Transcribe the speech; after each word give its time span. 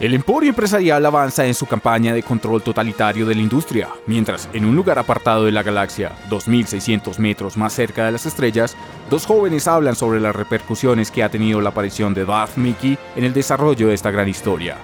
El 0.00 0.14
emporio 0.14 0.48
empresarial 0.48 1.04
avanza 1.04 1.44
en 1.44 1.52
su 1.52 1.66
campaña 1.66 2.14
de 2.14 2.22
control 2.22 2.62
totalitario 2.62 3.26
de 3.26 3.34
la 3.34 3.42
industria, 3.42 3.90
mientras 4.06 4.48
en 4.54 4.64
un 4.64 4.74
lugar 4.74 4.98
apartado 4.98 5.44
de 5.44 5.52
la 5.52 5.62
galaxia, 5.62 6.12
2.600 6.30 7.18
metros 7.18 7.58
más 7.58 7.74
cerca 7.74 8.06
de 8.06 8.12
las 8.12 8.24
estrellas, 8.24 8.74
dos 9.10 9.26
jóvenes 9.26 9.68
hablan 9.68 9.94
sobre 9.94 10.18
las 10.18 10.34
repercusiones 10.34 11.10
que 11.10 11.22
ha 11.22 11.28
tenido 11.28 11.60
la 11.60 11.68
aparición 11.68 12.14
de 12.14 12.24
Darth 12.24 12.56
Mickey 12.56 12.96
en 13.14 13.24
el 13.24 13.34
desarrollo 13.34 13.88
de 13.88 13.94
esta 13.94 14.10
gran 14.10 14.26
historia. 14.26 14.78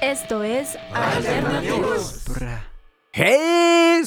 Esto 0.00 0.42
es 0.42 0.76
Alternativos. 0.92 2.24
¡Hey! 3.12 3.55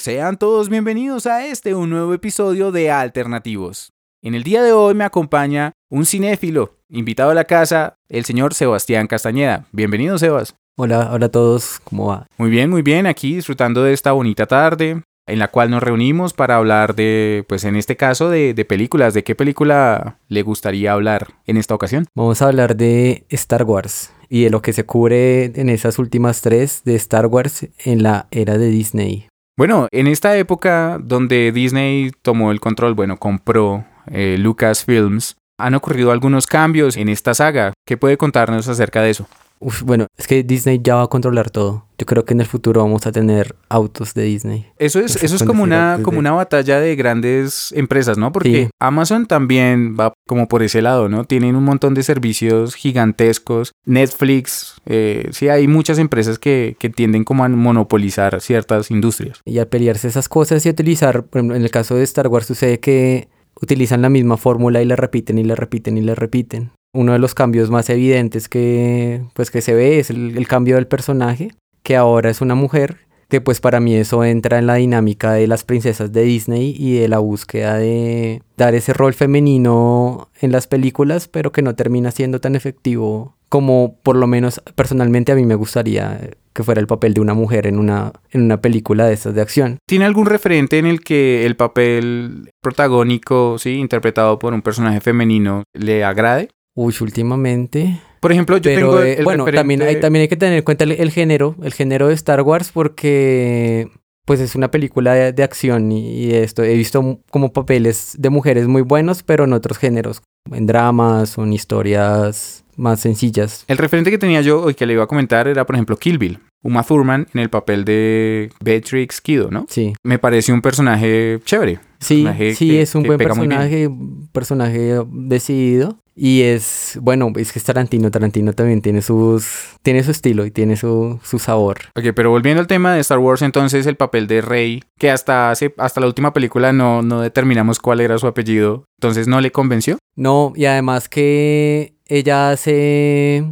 Sean 0.10 0.40
todos 0.40 0.70
bienvenidos 0.70 1.28
a 1.28 1.46
este 1.46 1.76
un 1.76 1.92
nuevo 1.92 2.16
episodio 2.16 2.72
de 2.72 2.90
Alternativos. 2.90 3.94
En 4.24 4.34
el 4.34 4.42
día 4.42 4.64
de 4.64 4.74
hoy 4.74 4.96
me 4.96 5.04
acompaña 5.04 5.74
un 5.88 6.04
cinéfilo, 6.04 6.80
invitado 6.90 7.30
a 7.30 7.36
la 7.36 7.44
casa, 7.44 7.94
el 8.10 8.26
señor 8.26 8.56
Sebastián 8.56 9.06
Castañeda. 9.06 9.68
Bienvenido, 9.72 10.18
Sebas. 10.18 10.56
Hola, 10.76 11.12
hola 11.14 11.28
a 11.28 11.30
todos, 11.30 11.80
¿cómo 11.84 12.08
va? 12.08 12.26
Muy 12.40 12.50
bien, 12.50 12.72
muy 12.72 12.82
bien, 12.82 13.06
aquí 13.06 13.36
disfrutando 13.36 13.84
de 13.84 13.94
esta 13.94 14.12
bonita 14.14 14.48
tarde 14.48 15.04
en 15.28 15.38
la 15.38 15.50
cual 15.50 15.70
nos 15.70 15.84
reunimos 15.84 16.34
para 16.34 16.56
hablar 16.56 16.96
de, 16.96 17.46
pues 17.48 17.64
en 17.64 17.76
este 17.76 17.96
caso, 17.96 18.32
de, 18.32 18.56
de 18.56 18.66
películas. 18.66 19.14
¿De 19.14 19.24
qué 19.24 19.36
película 19.36 20.18
le 20.28 20.42
gustaría 20.42 20.94
hablar 20.94 21.28
en 21.46 21.58
esta 21.58 21.76
ocasión? 21.76 22.08
Vamos 22.16 22.42
a 22.42 22.48
hablar 22.48 22.76
de 22.76 23.28
Star 23.30 23.62
Wars 23.62 24.12
y 24.28 24.46
de 24.46 24.50
lo 24.50 24.64
que 24.64 24.74
se 24.74 24.88
cubre 24.88 25.52
en 25.54 25.70
esas 25.70 26.00
últimas 26.00 26.42
tres 26.42 26.82
de 26.84 26.96
Star 26.96 27.28
Wars 27.28 27.68
en 27.86 28.02
la 28.02 28.28
era 28.32 28.58
de 28.58 28.70
Disney. 28.70 29.29
Bueno, 29.60 29.90
en 29.92 30.08
esta 30.08 30.38
época 30.38 31.00
donde 31.04 31.52
Disney 31.52 32.12
tomó 32.22 32.54
el 32.54 32.62
control, 32.62 32.94
bueno, 32.94 33.18
compró 33.18 33.84
eh, 34.10 34.38
Lucasfilms, 34.40 35.36
han 35.60 35.76
ocurrido 35.76 36.14
algunos 36.14 36.48
cambios 36.48 36.96
en 36.96 37.10
esta 37.10 37.34
saga. 37.34 37.74
¿Qué 37.86 37.98
puede 37.98 38.16
contarnos 38.16 38.70
acerca 38.70 39.02
de 39.02 39.10
eso? 39.10 39.28
Uf, 39.62 39.84
bueno, 39.84 40.08
es 40.18 40.26
que 40.26 40.42
Disney 40.44 40.80
ya 40.82 40.96
va 40.96 41.04
a 41.04 41.08
controlar 41.08 41.50
todo. 41.50 41.86
Yo 41.98 42.06
creo 42.06 42.24
que 42.24 42.34
en 42.34 42.40
el 42.40 42.46
futuro 42.48 42.82
vamos 42.82 43.06
a 43.06 43.12
tener 43.12 43.56
autos 43.68 44.14
de 44.14 44.24
Disney. 44.24 44.66
Eso 44.78 45.02
es, 45.02 45.22
eso 45.22 45.36
es 45.36 45.44
como 45.44 45.64
una, 45.64 46.00
como 46.02 46.18
una 46.18 46.32
batalla 46.32 46.80
de 46.80 46.96
grandes 46.96 47.74
empresas, 47.74 48.18
¿no? 48.18 48.32
Porque 48.32 48.50
Sí. 48.50 48.70
Amazon 48.80 49.26
también 49.26 49.98
va 50.00 50.14
como 50.26 50.48
por 50.48 50.64
ese 50.64 50.82
lado, 50.82 51.10
¿no? 51.10 51.26
Tienen 51.26 51.58
un 51.58 51.66
montón 51.66 51.94
de 51.94 52.04
servicios 52.04 52.76
gigantescos. 52.76 53.74
Netflix, 53.86 54.76
eh, 54.86 55.28
sí, 55.32 55.50
hay 55.50 55.68
muchas 55.68 56.00
empresas 56.00 56.40
que, 56.40 56.78
que 56.80 56.90
tienden 56.90 57.26
como 57.26 57.44
a 57.44 57.50
monopolizar 57.50 58.40
ciertas 58.40 58.92
industrias. 58.92 59.42
Y 59.44 59.60
al 59.60 59.68
pelearse 59.68 60.08
esas 60.08 60.30
cosas 60.30 60.66
y 60.66 60.70
utilizar, 60.70 61.26
por 61.26 61.40
ejemplo, 61.40 61.58
en 61.58 61.64
el 61.64 61.72
caso 61.72 61.96
de 61.96 62.04
Star 62.04 62.30
Wars 62.30 62.46
sucede 62.46 62.80
que 62.80 63.28
utilizan 63.62 64.02
la 64.02 64.10
misma 64.10 64.38
fórmula 64.38 64.82
y 64.82 64.86
la 64.86 64.96
repiten 64.96 65.38
y 65.38 65.44
la 65.44 65.56
repiten 65.56 65.98
y 65.98 66.02
la 66.02 66.16
repiten. 66.16 66.72
Uno 66.94 67.14
de 67.14 67.20
los 67.20 67.36
cambios 67.36 67.70
más 67.70 67.90
evidentes 67.90 68.50
que, 68.50 69.24
pues, 69.34 69.52
que 69.52 69.62
se 69.62 69.74
ve 69.74 70.00
es 70.00 70.10
el, 70.10 70.48
cambio 70.48 70.76
del 70.76 70.88
personaje, 70.88 71.52
que 71.84 71.96
ahora 71.96 72.30
es 72.30 72.42
una 72.42 72.56
mujer, 72.56 72.98
que 73.28 73.42
pues 73.42 73.62
para 73.62 73.80
mí 73.80 73.96
eso 73.96 74.24
entra 74.24 74.58
en 74.58 74.66
la 74.66 74.76
dinámica 74.76 75.34
de 75.34 75.46
las 75.46 75.64
princesas 75.64 76.12
de 76.12 76.24
Disney 76.24 76.76
y 76.78 76.98
de 76.98 77.08
la 77.08 77.20
búsqueda 77.20 77.78
de 77.78 78.42
dar 78.58 78.74
ese 78.74 78.94
rol 78.94 79.14
femenino 79.14 80.30
en 80.42 80.52
las 80.52 80.66
películas, 80.66 81.28
pero 81.28 81.52
que 81.52 81.62
no 81.62 81.76
termina 81.76 82.10
siendo 82.10 82.42
tan 82.42 82.56
efectivo 82.56 83.36
como 83.50 83.98
por 84.04 84.16
lo 84.16 84.28
menos 84.28 84.62
personalmente 84.76 85.32
a 85.32 85.36
mí 85.36 85.46
me 85.46 85.56
gustaría 85.56 86.20
que 86.54 86.64
fuera 86.64 86.80
el 86.80 86.88
papel 86.88 87.14
de 87.14 87.22
una 87.22 87.34
mujer 87.34 87.68
en 87.68 87.80
una, 87.80 88.14
en 88.32 88.44
una 88.44 88.62
película 88.62 89.06
de 89.06 89.14
estas 89.14 89.34
de 89.34 89.42
acción. 89.42 89.78
¿Tiene 89.88 90.06
algún 90.06 90.26
referente 90.26 90.78
en 90.78 90.86
el 90.86 91.02
que 91.02 91.46
el 91.46 91.56
papel 91.56 92.52
protagónico, 92.62 93.58
sí, 93.58 93.76
interpretado 93.76 94.40
por 94.40 94.54
un 94.54 94.62
personaje 94.62 95.02
femenino, 95.02 95.64
le 95.74 96.04
agrade? 96.04 96.50
Uy, 96.82 96.94
últimamente. 97.02 98.00
Por 98.22 98.32
ejemplo, 98.32 98.56
yo 98.58 98.64
Pero 98.64 98.92
tengo 98.92 99.02
eh, 99.04 99.20
bueno, 99.24 99.46
también 99.46 99.82
hay, 99.82 100.00
también 100.00 100.22
hay 100.22 100.28
que 100.30 100.38
tener 100.38 100.58
en 100.58 100.64
cuenta 100.64 100.86
el, 100.86 100.92
el 100.94 101.12
género, 101.12 101.56
el 101.62 101.74
género 101.74 102.08
de 102.08 102.14
Star 102.14 102.42
Wars, 102.42 102.72
porque 102.74 103.90
pues 104.26 104.40
es 104.40 104.56
una 104.56 104.70
película 104.72 105.14
de, 105.14 105.34
de 105.34 105.44
acción 105.44 105.92
y, 105.92 106.26
y 106.26 106.34
esto. 106.36 106.64
He 106.64 106.76
visto 106.76 107.20
como 107.32 107.52
papeles 107.52 108.16
de 108.18 108.30
mujeres 108.30 108.68
muy 108.68 108.82
buenos, 108.82 109.24
pero 109.24 109.44
en 109.46 109.54
otros 109.54 109.78
géneros, 109.78 110.22
en 110.52 110.68
dramas 110.68 111.38
o 111.38 111.44
en 111.44 111.52
historias 111.54 112.64
más 112.78 113.02
sencillas. 113.02 113.66
El 113.68 113.78
referente 113.78 114.10
que 114.12 114.18
tenía 114.18 114.42
yo 114.42 114.70
y 114.70 114.74
que 114.74 114.86
le 114.86 114.94
iba 114.94 115.04
a 115.04 115.08
comentar 115.08 115.48
era, 115.50 115.66
por 115.66 115.76
ejemplo, 115.76 115.98
Kill 115.98 116.18
Bill. 116.18 116.40
Uma 116.62 116.84
Thurman 116.84 117.26
en 117.34 117.40
el 117.40 117.50
papel 117.50 117.86
de 117.86 118.50
Beatrix 118.62 119.22
Kido, 119.22 119.50
¿no? 119.50 119.66
Sí, 119.70 119.94
Me 120.04 120.20
parece 120.20 120.52
un 120.52 120.62
personaje 120.62 121.40
chévere. 121.46 121.80
sí, 122.00 122.16
Personaje 122.24 122.56
sí, 122.56 122.68
que- 122.70 122.82
es 122.82 122.96
un 122.96 123.04
buen 123.04 123.18
personaje, 123.18 123.88
un 123.88 124.28
personaje 124.32 125.00
decidido. 125.10 125.98
Y 126.22 126.42
es, 126.42 127.00
bueno, 127.02 127.32
es 127.38 127.54
que 127.54 127.60
es 127.60 127.66
Tarantino, 127.66 128.12
Tarantino 128.12 128.52
también 128.52 128.82
tiene 128.82 129.02
sus, 129.02 129.78
tiene 129.84 130.04
su 130.04 130.12
estilo 130.12 130.46
y 130.46 130.52
tiene 130.52 130.76
su, 130.76 131.18
su 131.24 131.40
sabor. 131.40 131.78
Ok, 131.96 132.08
pero 132.14 132.30
volviendo 132.30 132.60
al 132.60 132.68
tema 132.68 132.94
de 132.94 133.00
Star 133.00 133.20
Wars, 133.20 133.42
entonces 133.42 133.86
el 133.86 133.96
papel 133.96 134.28
de 134.28 134.42
Rey, 134.42 134.84
que 134.98 135.12
hasta 135.12 135.50
hace, 135.50 135.74
hasta 135.78 136.02
la 136.02 136.08
última 136.08 136.34
película 136.34 136.74
no, 136.74 137.02
no 137.02 137.22
determinamos 137.22 137.80
cuál 137.80 138.02
era 138.02 138.18
su 138.18 138.28
apellido, 138.28 138.84
entonces 138.98 139.30
no 139.30 139.40
le 139.40 139.54
convenció. 139.54 139.98
No, 140.18 140.52
y 140.58 140.66
además 140.66 141.08
que 141.08 141.94
ella 142.06 142.52
hace 142.52 143.46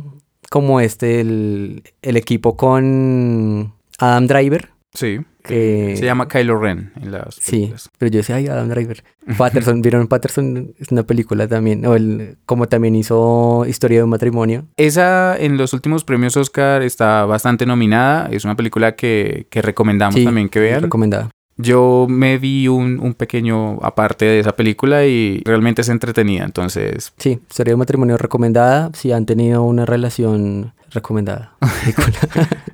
como 0.49 0.81
este, 0.81 1.21
el, 1.21 1.83
el 2.01 2.17
equipo 2.17 2.57
con 2.57 3.75
Adam 3.97 4.27
Driver. 4.27 4.71
Sí. 4.97 5.19
Que- 5.43 5.95
Se 5.95 6.03
llama 6.03 6.27
Kylo 6.27 6.59
Ren 6.59 6.91
en 7.01 7.11
las 7.11 7.35
Sí, 7.35 7.51
películas. 7.51 7.89
pero 7.99 8.11
yo 8.11 8.17
decía, 8.17 8.35
ay, 8.37 8.47
Adam 8.47 8.67
Driver. 8.67 9.03
Patterson, 9.37 9.81
¿vieron 9.81 10.07
Patterson? 10.07 10.73
Es 10.79 10.91
una 10.91 11.03
película 11.03 11.47
también, 11.47 11.85
o 11.85 11.95
el, 11.95 12.37
como 12.45 12.67
también 12.67 12.95
hizo 12.95 13.63
Historia 13.67 13.99
de 13.99 14.03
un 14.03 14.09
matrimonio. 14.09 14.65
Esa 14.75 15.37
en 15.37 15.57
los 15.57 15.73
últimos 15.73 16.03
premios 16.03 16.35
Oscar 16.35 16.81
está 16.81 17.25
bastante 17.25 17.65
nominada. 17.65 18.27
Es 18.31 18.43
una 18.43 18.55
película 18.55 18.95
que, 18.95 19.47
que 19.51 19.61
recomendamos 19.61 20.15
Sí, 20.15 20.25
también 20.25 20.49
que 20.49 20.59
vean. 20.59 20.81
Recomendada. 20.81 21.29
Yo 21.59 22.05
me 22.09 22.37
vi 22.37 22.67
un, 22.67 22.99
un 22.99 23.13
pequeño 23.15 23.79
aparte 23.81 24.25
de 24.25 24.39
esa 24.41 24.55
película 24.55 25.05
y 25.05 25.41
realmente 25.45 25.81
es 25.81 25.89
entretenida. 25.89 26.43
Entonces, 26.45 27.13
Sí, 27.17 27.39
Historia 27.49 27.71
de 27.71 27.75
un 27.75 27.79
matrimonio 27.79 28.17
recomendada, 28.17 28.91
si 28.93 29.11
han 29.11 29.25
tenido 29.25 29.63
una 29.63 29.85
relación 29.85 30.73
recomendada. 30.91 31.55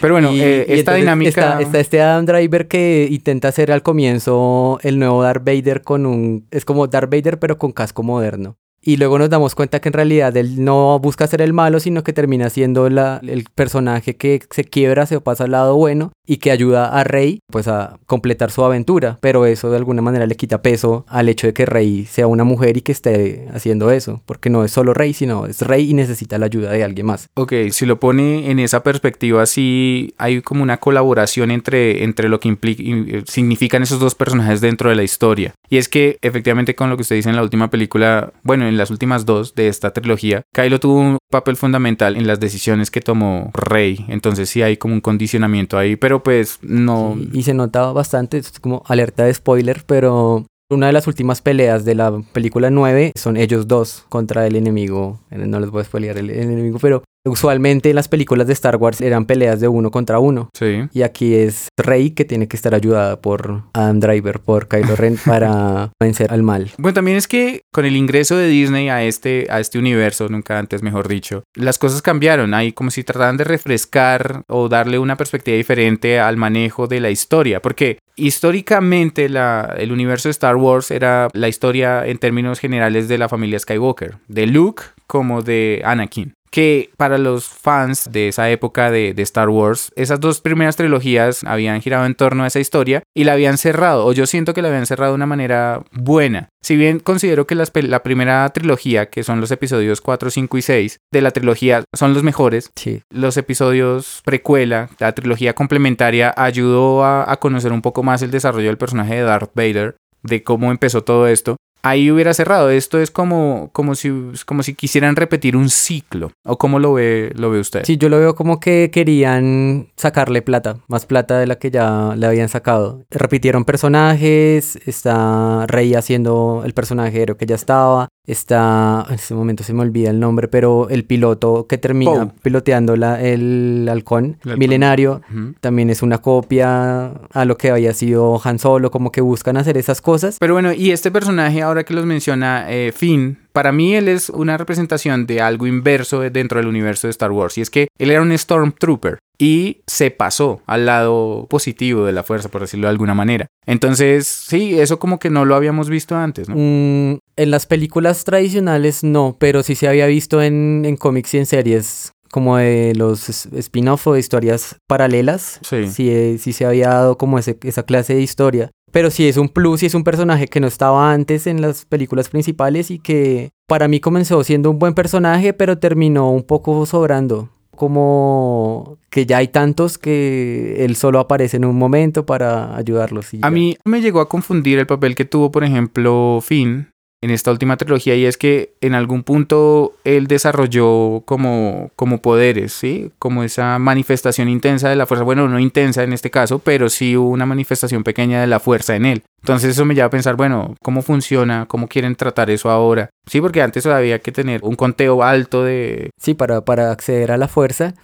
pero 0.00 0.14
bueno, 0.14 0.32
Y- 0.32 0.40
eh, 0.40 0.66
y 0.68 0.72
esta 0.72 0.94
dinámica. 0.94 1.28
Está, 1.30 1.60
está 1.60 1.80
este 1.80 2.00
Adam 2.02 2.26
Driver 2.26 2.68
que 2.68 3.08
intenta 3.10 3.48
hacer 3.48 3.72
al 3.72 3.82
comienzo 3.82 4.78
el 4.82 4.98
nuevo 4.98 5.22
Darth 5.22 5.44
Vader 5.44 5.82
con 5.82 6.06
un... 6.06 6.46
Es 6.50 6.64
como 6.64 6.86
Darth 6.86 7.10
Vader 7.10 7.38
pero 7.38 7.58
con 7.58 7.72
casco 7.72 8.02
moderno. 8.02 8.56
Y 8.84 8.96
luego 8.96 9.16
nos 9.16 9.30
damos 9.30 9.54
cuenta 9.54 9.80
que 9.80 9.88
en 9.90 9.92
realidad 9.92 10.36
él 10.36 10.64
no 10.64 10.98
busca 10.98 11.28
ser 11.28 11.40
el 11.40 11.52
malo, 11.52 11.78
sino 11.78 12.02
que 12.02 12.12
termina 12.12 12.50
siendo 12.50 12.90
la- 12.90 13.20
el 13.22 13.44
personaje 13.54 14.16
que 14.16 14.40
se 14.50 14.64
quiebra, 14.64 15.06
se 15.06 15.20
pasa 15.20 15.44
al 15.44 15.52
lado 15.52 15.76
bueno 15.76 16.10
y 16.26 16.36
que 16.38 16.50
ayuda 16.50 16.88
a 16.88 17.04
Rey 17.04 17.40
pues 17.50 17.68
a 17.68 17.98
completar 18.06 18.50
su 18.50 18.64
aventura. 18.64 19.18
Pero 19.20 19.46
eso 19.46 19.70
de 19.70 19.76
alguna 19.76 20.02
manera 20.02 20.26
le 20.26 20.36
quita 20.36 20.62
peso 20.62 21.04
al 21.08 21.28
hecho 21.28 21.46
de 21.46 21.52
que 21.52 21.66
Rey 21.66 22.06
sea 22.06 22.26
una 22.26 22.44
mujer 22.44 22.76
y 22.76 22.80
que 22.82 22.92
esté 22.92 23.48
haciendo 23.52 23.90
eso. 23.90 24.22
Porque 24.26 24.50
no 24.50 24.64
es 24.64 24.70
solo 24.72 24.94
Rey, 24.94 25.12
sino 25.14 25.46
es 25.46 25.60
Rey 25.62 25.90
y 25.90 25.94
necesita 25.94 26.38
la 26.38 26.46
ayuda 26.46 26.70
de 26.70 26.84
alguien 26.84 27.06
más. 27.06 27.28
Ok, 27.34 27.52
si 27.70 27.86
lo 27.86 27.98
pone 28.00 28.50
en 28.50 28.58
esa 28.58 28.82
perspectiva, 28.82 29.46
sí 29.46 30.14
hay 30.18 30.42
como 30.42 30.62
una 30.62 30.78
colaboración 30.78 31.50
entre, 31.50 32.04
entre 32.04 32.28
lo 32.28 32.40
que 32.40 32.48
implica, 32.48 32.82
y- 32.82 33.22
significan 33.26 33.82
esos 33.82 34.00
dos 34.00 34.14
personajes 34.14 34.60
dentro 34.60 34.90
de 34.90 34.96
la 34.96 35.02
historia. 35.02 35.54
Y 35.68 35.78
es 35.78 35.88
que 35.88 36.18
efectivamente 36.22 36.74
con 36.74 36.90
lo 36.90 36.96
que 36.96 37.02
usted 37.02 37.16
dice 37.16 37.28
en 37.30 37.36
la 37.36 37.42
última 37.42 37.70
película, 37.70 38.32
bueno, 38.42 38.66
en 38.68 38.76
las 38.76 38.90
últimas 38.90 39.24
dos 39.26 39.54
de 39.54 39.68
esta 39.68 39.92
trilogía, 39.92 40.42
Kylo 40.54 40.78
tuvo 40.80 41.00
un 41.00 41.18
papel 41.30 41.56
fundamental 41.56 42.16
en 42.16 42.26
las 42.26 42.40
decisiones 42.40 42.90
que 42.90 43.00
tomó 43.00 43.50
Rey. 43.54 44.04
Entonces 44.08 44.48
sí 44.50 44.62
hay 44.62 44.76
como 44.76 44.94
un 44.94 45.00
condicionamiento 45.00 45.78
ahí, 45.78 45.96
pero 45.96 46.11
pues 46.20 46.58
no... 46.62 47.16
Y 47.32 47.42
se 47.44 47.54
nota 47.54 47.92
bastante, 47.92 48.38
es 48.38 48.58
como 48.60 48.82
alerta 48.86 49.24
de 49.24 49.34
spoiler, 49.34 49.84
pero 49.86 50.46
una 50.70 50.86
de 50.86 50.92
las 50.92 51.06
últimas 51.06 51.40
peleas 51.42 51.84
de 51.84 51.94
la 51.94 52.20
película 52.32 52.70
9 52.70 53.12
son 53.14 53.36
ellos 53.36 53.68
dos 53.68 54.04
contra 54.08 54.46
el 54.46 54.56
enemigo. 54.56 55.20
Eh, 55.30 55.38
No 55.38 55.60
les 55.60 55.70
voy 55.70 55.82
a 55.82 55.84
spoilear 55.84 56.18
el 56.18 56.30
enemigo, 56.30 56.78
pero 56.80 57.02
usualmente 57.24 57.90
en 57.90 57.96
las 57.96 58.08
películas 58.08 58.46
de 58.46 58.52
Star 58.52 58.76
Wars 58.76 59.00
eran 59.00 59.26
peleas 59.26 59.60
de 59.60 59.68
uno 59.68 59.90
contra 59.90 60.18
uno. 60.18 60.50
Sí. 60.54 60.88
Y 60.92 61.02
aquí 61.02 61.34
es 61.34 61.68
Rey 61.76 62.10
que 62.10 62.24
tiene 62.24 62.48
que 62.48 62.56
estar 62.56 62.74
ayudada 62.74 63.20
por 63.20 63.62
Adam 63.72 64.00
Driver, 64.00 64.40
por 64.40 64.68
Kylo 64.68 64.96
Ren 64.96 65.16
para 65.24 65.90
vencer 66.00 66.32
al 66.32 66.42
mal. 66.42 66.70
Bueno, 66.78 66.94
también 66.94 67.16
es 67.16 67.28
que 67.28 67.62
con 67.72 67.84
el 67.84 67.96
ingreso 67.96 68.36
de 68.36 68.48
Disney 68.48 68.88
a 68.88 69.04
este, 69.04 69.46
a 69.50 69.60
este 69.60 69.78
universo, 69.78 70.28
nunca 70.28 70.58
antes 70.58 70.82
mejor 70.82 71.08
dicho, 71.08 71.44
las 71.54 71.78
cosas 71.78 72.02
cambiaron. 72.02 72.54
Ahí 72.54 72.72
como 72.72 72.90
si 72.90 73.04
trataran 73.04 73.36
de 73.36 73.44
refrescar 73.44 74.42
o 74.48 74.68
darle 74.68 74.98
una 74.98 75.16
perspectiva 75.16 75.56
diferente 75.56 76.18
al 76.18 76.36
manejo 76.36 76.86
de 76.86 77.00
la 77.00 77.10
historia. 77.10 77.60
Porque 77.60 77.98
históricamente 78.16 79.28
la, 79.28 79.74
el 79.78 79.92
universo 79.92 80.28
de 80.28 80.32
Star 80.32 80.56
Wars 80.56 80.90
era 80.90 81.28
la 81.32 81.48
historia 81.48 82.06
en 82.06 82.18
términos 82.18 82.58
generales 82.58 83.08
de 83.08 83.18
la 83.18 83.28
familia 83.28 83.58
Skywalker, 83.58 84.16
de 84.28 84.46
Luke 84.46 84.82
como 85.06 85.42
de 85.42 85.82
Anakin. 85.84 86.34
Que 86.52 86.90
para 86.98 87.16
los 87.16 87.48
fans 87.48 88.10
de 88.12 88.28
esa 88.28 88.50
época 88.50 88.90
de, 88.90 89.14
de, 89.14 89.22
Star 89.22 89.48
Wars, 89.48 89.90
esas 89.96 90.20
dos 90.20 90.42
primeras 90.42 90.76
trilogías 90.76 91.42
habían 91.44 91.80
girado 91.80 92.04
en 92.04 92.14
torno 92.14 92.44
a 92.44 92.46
esa 92.46 92.60
historia 92.60 93.02
y 93.16 93.24
la 93.24 93.32
habían 93.32 93.56
cerrado, 93.56 94.04
o 94.04 94.12
yo 94.12 94.26
siento 94.26 94.52
que 94.52 94.60
la 94.60 94.68
habían 94.68 94.86
cerrado 94.86 95.12
de 95.12 95.16
una 95.16 95.26
manera 95.26 95.82
buena. 95.92 96.50
Si 96.62 96.76
bien 96.76 97.00
considero 97.00 97.46
que 97.46 97.54
las, 97.54 97.72
la 97.74 98.02
primera 98.02 98.46
trilogía, 98.50 99.06
que 99.06 99.24
son 99.24 99.40
los 99.40 99.50
episodios 99.50 100.02
4, 100.02 100.30
5 100.30 100.58
y 100.58 100.62
6 100.62 100.98
de 101.10 101.20
la 101.22 101.30
trilogía, 101.30 101.84
son 101.94 102.12
los 102.12 102.22
mejores, 102.22 102.70
Sí. 102.76 103.02
los 103.10 103.38
episodios 103.38 104.20
precuela, 104.24 104.90
la 104.98 105.12
trilogía 105.12 105.54
complementaria, 105.54 106.34
ayudó 106.36 107.02
a, 107.02 107.32
a 107.32 107.36
conocer 107.38 107.72
un 107.72 107.80
poco 107.80 108.02
más 108.02 108.20
el 108.20 108.30
desarrollo 108.30 108.66
del 108.66 108.78
personaje 108.78 109.14
de 109.14 109.22
Darth 109.22 109.52
Vader, 109.54 109.96
de 110.22 110.42
cómo 110.44 110.70
empezó 110.70 111.02
todo 111.02 111.26
esto. 111.26 111.56
Ahí 111.82 112.10
hubiera 112.10 112.32
cerrado. 112.34 112.70
Esto 112.70 113.00
es 113.00 113.10
como, 113.10 113.70
como, 113.72 113.94
si, 113.94 114.10
como 114.46 114.62
si 114.62 114.74
quisieran 114.74 115.16
repetir 115.16 115.56
un 115.56 115.68
ciclo. 115.68 116.30
¿O 116.44 116.58
cómo 116.58 116.78
lo 116.78 116.92
ve, 116.92 117.32
lo 117.34 117.50
ve 117.50 117.58
usted? 117.60 117.82
Sí, 117.84 117.96
yo 117.96 118.08
lo 118.08 118.18
veo 118.18 118.34
como 118.34 118.60
que 118.60 118.90
querían 118.92 119.88
sacarle 119.96 120.42
plata, 120.42 120.78
más 120.86 121.06
plata 121.06 121.38
de 121.38 121.46
la 121.46 121.56
que 121.56 121.70
ya 121.70 122.14
le 122.16 122.26
habían 122.26 122.48
sacado. 122.48 123.04
Repitieron 123.10 123.64
personajes, 123.64 124.76
está 124.86 125.66
Rey 125.66 125.94
haciendo 125.94 126.62
el 126.64 126.72
personaje 126.72 127.22
que 127.36 127.46
ya 127.46 127.54
estaba, 127.54 128.08
está, 128.26 129.04
en 129.08 129.14
ese 129.14 129.34
momento 129.34 129.62
se 129.64 129.72
me 129.72 129.82
olvida 129.82 130.10
el 130.10 130.20
nombre, 130.20 130.48
pero 130.48 130.88
el 130.88 131.04
piloto 131.04 131.66
que 131.68 131.78
termina 131.78 132.26
Poe. 132.26 132.32
piloteando 132.42 132.96
la- 132.96 133.20
el 133.20 133.88
halcón 133.90 134.36
El 134.44 134.50
halcón. 134.50 134.58
milenario 134.58 135.22
también 135.60 135.90
es 135.90 136.02
una 136.02 136.18
copia 136.18 137.06
a 137.32 137.44
lo 137.44 137.56
que 137.56 137.70
había 137.70 137.92
sido 137.94 138.40
Han 138.44 138.58
Solo, 138.58 138.90
como 138.90 139.10
que 139.12 139.20
buscan 139.20 139.56
hacer 139.56 139.76
esas 139.76 140.00
cosas. 140.00 140.36
Pero 140.38 140.54
bueno, 140.54 140.72
y 140.72 140.90
este 140.92 141.10
personaje, 141.10 141.62
ahora 141.62 141.84
que 141.84 141.94
los 141.94 142.06
menciona 142.06 142.66
eh, 142.70 142.92
Finn, 142.94 143.38
para 143.52 143.72
mí 143.72 143.94
él 143.94 144.08
es 144.08 144.30
una 144.30 144.56
representación 144.56 145.26
de 145.26 145.40
algo 145.40 145.66
inverso 145.66 146.20
de- 146.20 146.30
dentro 146.30 146.58
del 146.58 146.68
universo 146.68 147.06
de 147.06 147.10
Star 147.10 147.32
Wars. 147.32 147.58
Y 147.58 147.60
es 147.60 147.70
que 147.70 147.88
él 147.98 148.10
era 148.10 148.22
un 148.22 148.36
Stormtrooper 148.36 149.18
y 149.44 149.82
se 149.88 150.12
pasó 150.12 150.60
al 150.66 150.86
lado 150.86 151.48
positivo 151.50 152.04
de 152.04 152.12
la 152.12 152.22
fuerza, 152.22 152.48
por 152.48 152.60
decirlo 152.60 152.86
de 152.86 152.90
alguna 152.92 153.14
manera. 153.14 153.48
Entonces, 153.66 154.28
sí, 154.28 154.78
eso 154.78 155.00
como 155.00 155.18
que 155.18 155.30
no 155.30 155.44
lo 155.44 155.56
habíamos 155.56 155.88
visto 155.90 156.14
antes, 156.14 156.48
¿no? 156.48 156.54
Mm, 156.56 157.18
en 157.36 157.50
las 157.50 157.66
películas 157.66 158.22
tradicionales 158.22 159.02
no, 159.02 159.36
pero 159.40 159.64
sí 159.64 159.74
se 159.74 159.88
había 159.88 160.06
visto 160.06 160.40
en, 160.42 160.84
en 160.84 160.96
cómics 160.96 161.34
y 161.34 161.38
en 161.38 161.46
series 161.46 162.12
como 162.30 162.56
de 162.56 162.92
los 162.94 163.28
spin-off 163.46 164.06
o 164.06 164.12
de 164.14 164.20
historias 164.20 164.76
paralelas. 164.86 165.58
Sí. 165.62 165.88
Sí, 165.88 166.08
eh, 166.10 166.36
sí 166.38 166.52
se 166.52 166.64
había 166.64 166.88
dado 166.90 167.18
como 167.18 167.38
ese- 167.38 167.58
esa 167.64 167.82
clase 167.82 168.14
de 168.14 168.22
historia. 168.22 168.70
Pero 168.92 169.10
sí 169.10 169.26
es 169.26 169.38
un 169.38 169.48
plus 169.48 169.82
y 169.82 169.86
es 169.86 169.94
un 169.94 170.04
personaje 170.04 170.46
que 170.46 170.60
no 170.60 170.66
estaba 170.66 171.12
antes 171.12 171.46
en 171.46 171.60
las 171.62 171.84
películas 171.86 172.28
principales 172.28 172.90
y 172.90 172.98
que 172.98 173.50
para 173.66 173.88
mí 173.88 174.00
comenzó 174.00 174.44
siendo 174.44 174.70
un 174.70 174.78
buen 174.78 174.94
personaje, 174.94 175.52
pero 175.52 175.78
terminó 175.78 176.30
un 176.30 176.42
poco 176.42 176.84
sobrando. 176.86 177.48
Como 177.76 178.98
que 179.10 179.26
ya 179.26 179.38
hay 179.38 179.48
tantos 179.48 179.98
que 179.98 180.84
él 180.84 180.96
solo 180.96 181.18
aparece 181.20 181.56
en 181.56 181.64
un 181.64 181.76
momento 181.76 182.24
para 182.26 182.76
ayudarlos. 182.76 183.34
y 183.34 183.38
A 183.38 183.40
ya. 183.42 183.50
mí 183.50 183.76
me 183.84 184.00
llegó 184.00 184.20
a 184.20 184.28
confundir 184.28 184.78
el 184.78 184.86
papel 184.86 185.14
que 185.14 185.24
tuvo, 185.24 185.50
por 185.50 185.64
ejemplo, 185.64 186.38
Finn 186.42 186.91
en 187.22 187.30
esta 187.30 187.52
última 187.52 187.76
trilogía 187.76 188.16
y 188.16 188.26
es 188.26 188.36
que 188.36 188.74
en 188.80 188.94
algún 188.94 189.22
punto 189.22 189.94
él 190.02 190.26
desarrolló 190.26 191.22
como, 191.24 191.92
como 191.94 192.18
poderes, 192.20 192.72
¿sí? 192.72 193.12
Como 193.20 193.44
esa 193.44 193.78
manifestación 193.78 194.48
intensa 194.48 194.88
de 194.88 194.96
la 194.96 195.06
fuerza. 195.06 195.24
Bueno, 195.24 195.48
no 195.48 195.60
intensa 195.60 196.02
en 196.02 196.12
este 196.12 196.30
caso, 196.30 196.58
pero 196.58 196.90
sí 196.90 197.16
hubo 197.16 197.30
una 197.30 197.46
manifestación 197.46 198.02
pequeña 198.02 198.40
de 198.40 198.48
la 198.48 198.58
fuerza 198.58 198.96
en 198.96 199.06
él. 199.06 199.22
Entonces 199.40 199.70
eso 199.70 199.84
me 199.84 199.94
lleva 199.94 200.08
a 200.08 200.10
pensar, 200.10 200.34
bueno, 200.34 200.74
¿cómo 200.82 201.00
funciona? 201.02 201.66
¿Cómo 201.66 201.86
quieren 201.86 202.16
tratar 202.16 202.50
eso 202.50 202.70
ahora? 202.70 203.10
Sí, 203.26 203.40
porque 203.40 203.62
antes 203.62 203.86
había 203.86 204.18
que 204.18 204.32
tener 204.32 204.60
un 204.64 204.74
conteo 204.74 205.22
alto 205.22 205.62
de... 205.62 206.10
Sí, 206.20 206.34
para, 206.34 206.64
para 206.64 206.90
acceder 206.90 207.30
a 207.30 207.36
la 207.36 207.46
fuerza. 207.46 207.94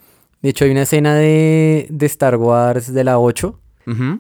De 0.43 0.51
hecho, 0.51 0.65
hay 0.65 0.71
una 0.71 0.83
escena 0.83 1.17
de, 1.17 1.89
de 1.91 2.07
Star 2.07 2.37
Wars 2.37 2.95
de 2.95 3.03
la 3.03 3.19
8. 3.19 3.59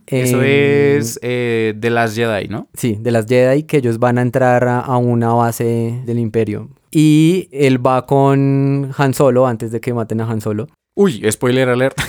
Eso 0.06 0.42
Eh, 0.42 0.96
es 0.98 1.18
eh, 1.22 1.74
The 1.78 1.90
Last 1.90 2.16
Jedi, 2.16 2.48
¿no? 2.48 2.68
Sí, 2.74 2.96
de 3.00 3.10
las 3.10 3.26
Jedi, 3.26 3.64
que 3.64 3.76
ellos 3.78 3.98
van 3.98 4.18
a 4.18 4.22
entrar 4.22 4.64
a, 4.66 4.80
a 4.80 4.96
una 4.98 5.32
base 5.32 6.02
del 6.06 6.18
Imperio. 6.18 6.68
Y 6.90 7.48
él 7.52 7.84
va 7.84 8.06
con 8.06 8.90
Han 8.96 9.14
Solo 9.14 9.46
antes 9.46 9.70
de 9.72 9.80
que 9.80 9.92
maten 9.92 10.20
a 10.22 10.30
Han 10.30 10.40
Solo. 10.40 10.68
Uy, 10.96 11.22
spoiler 11.30 11.68
alert. 11.68 11.96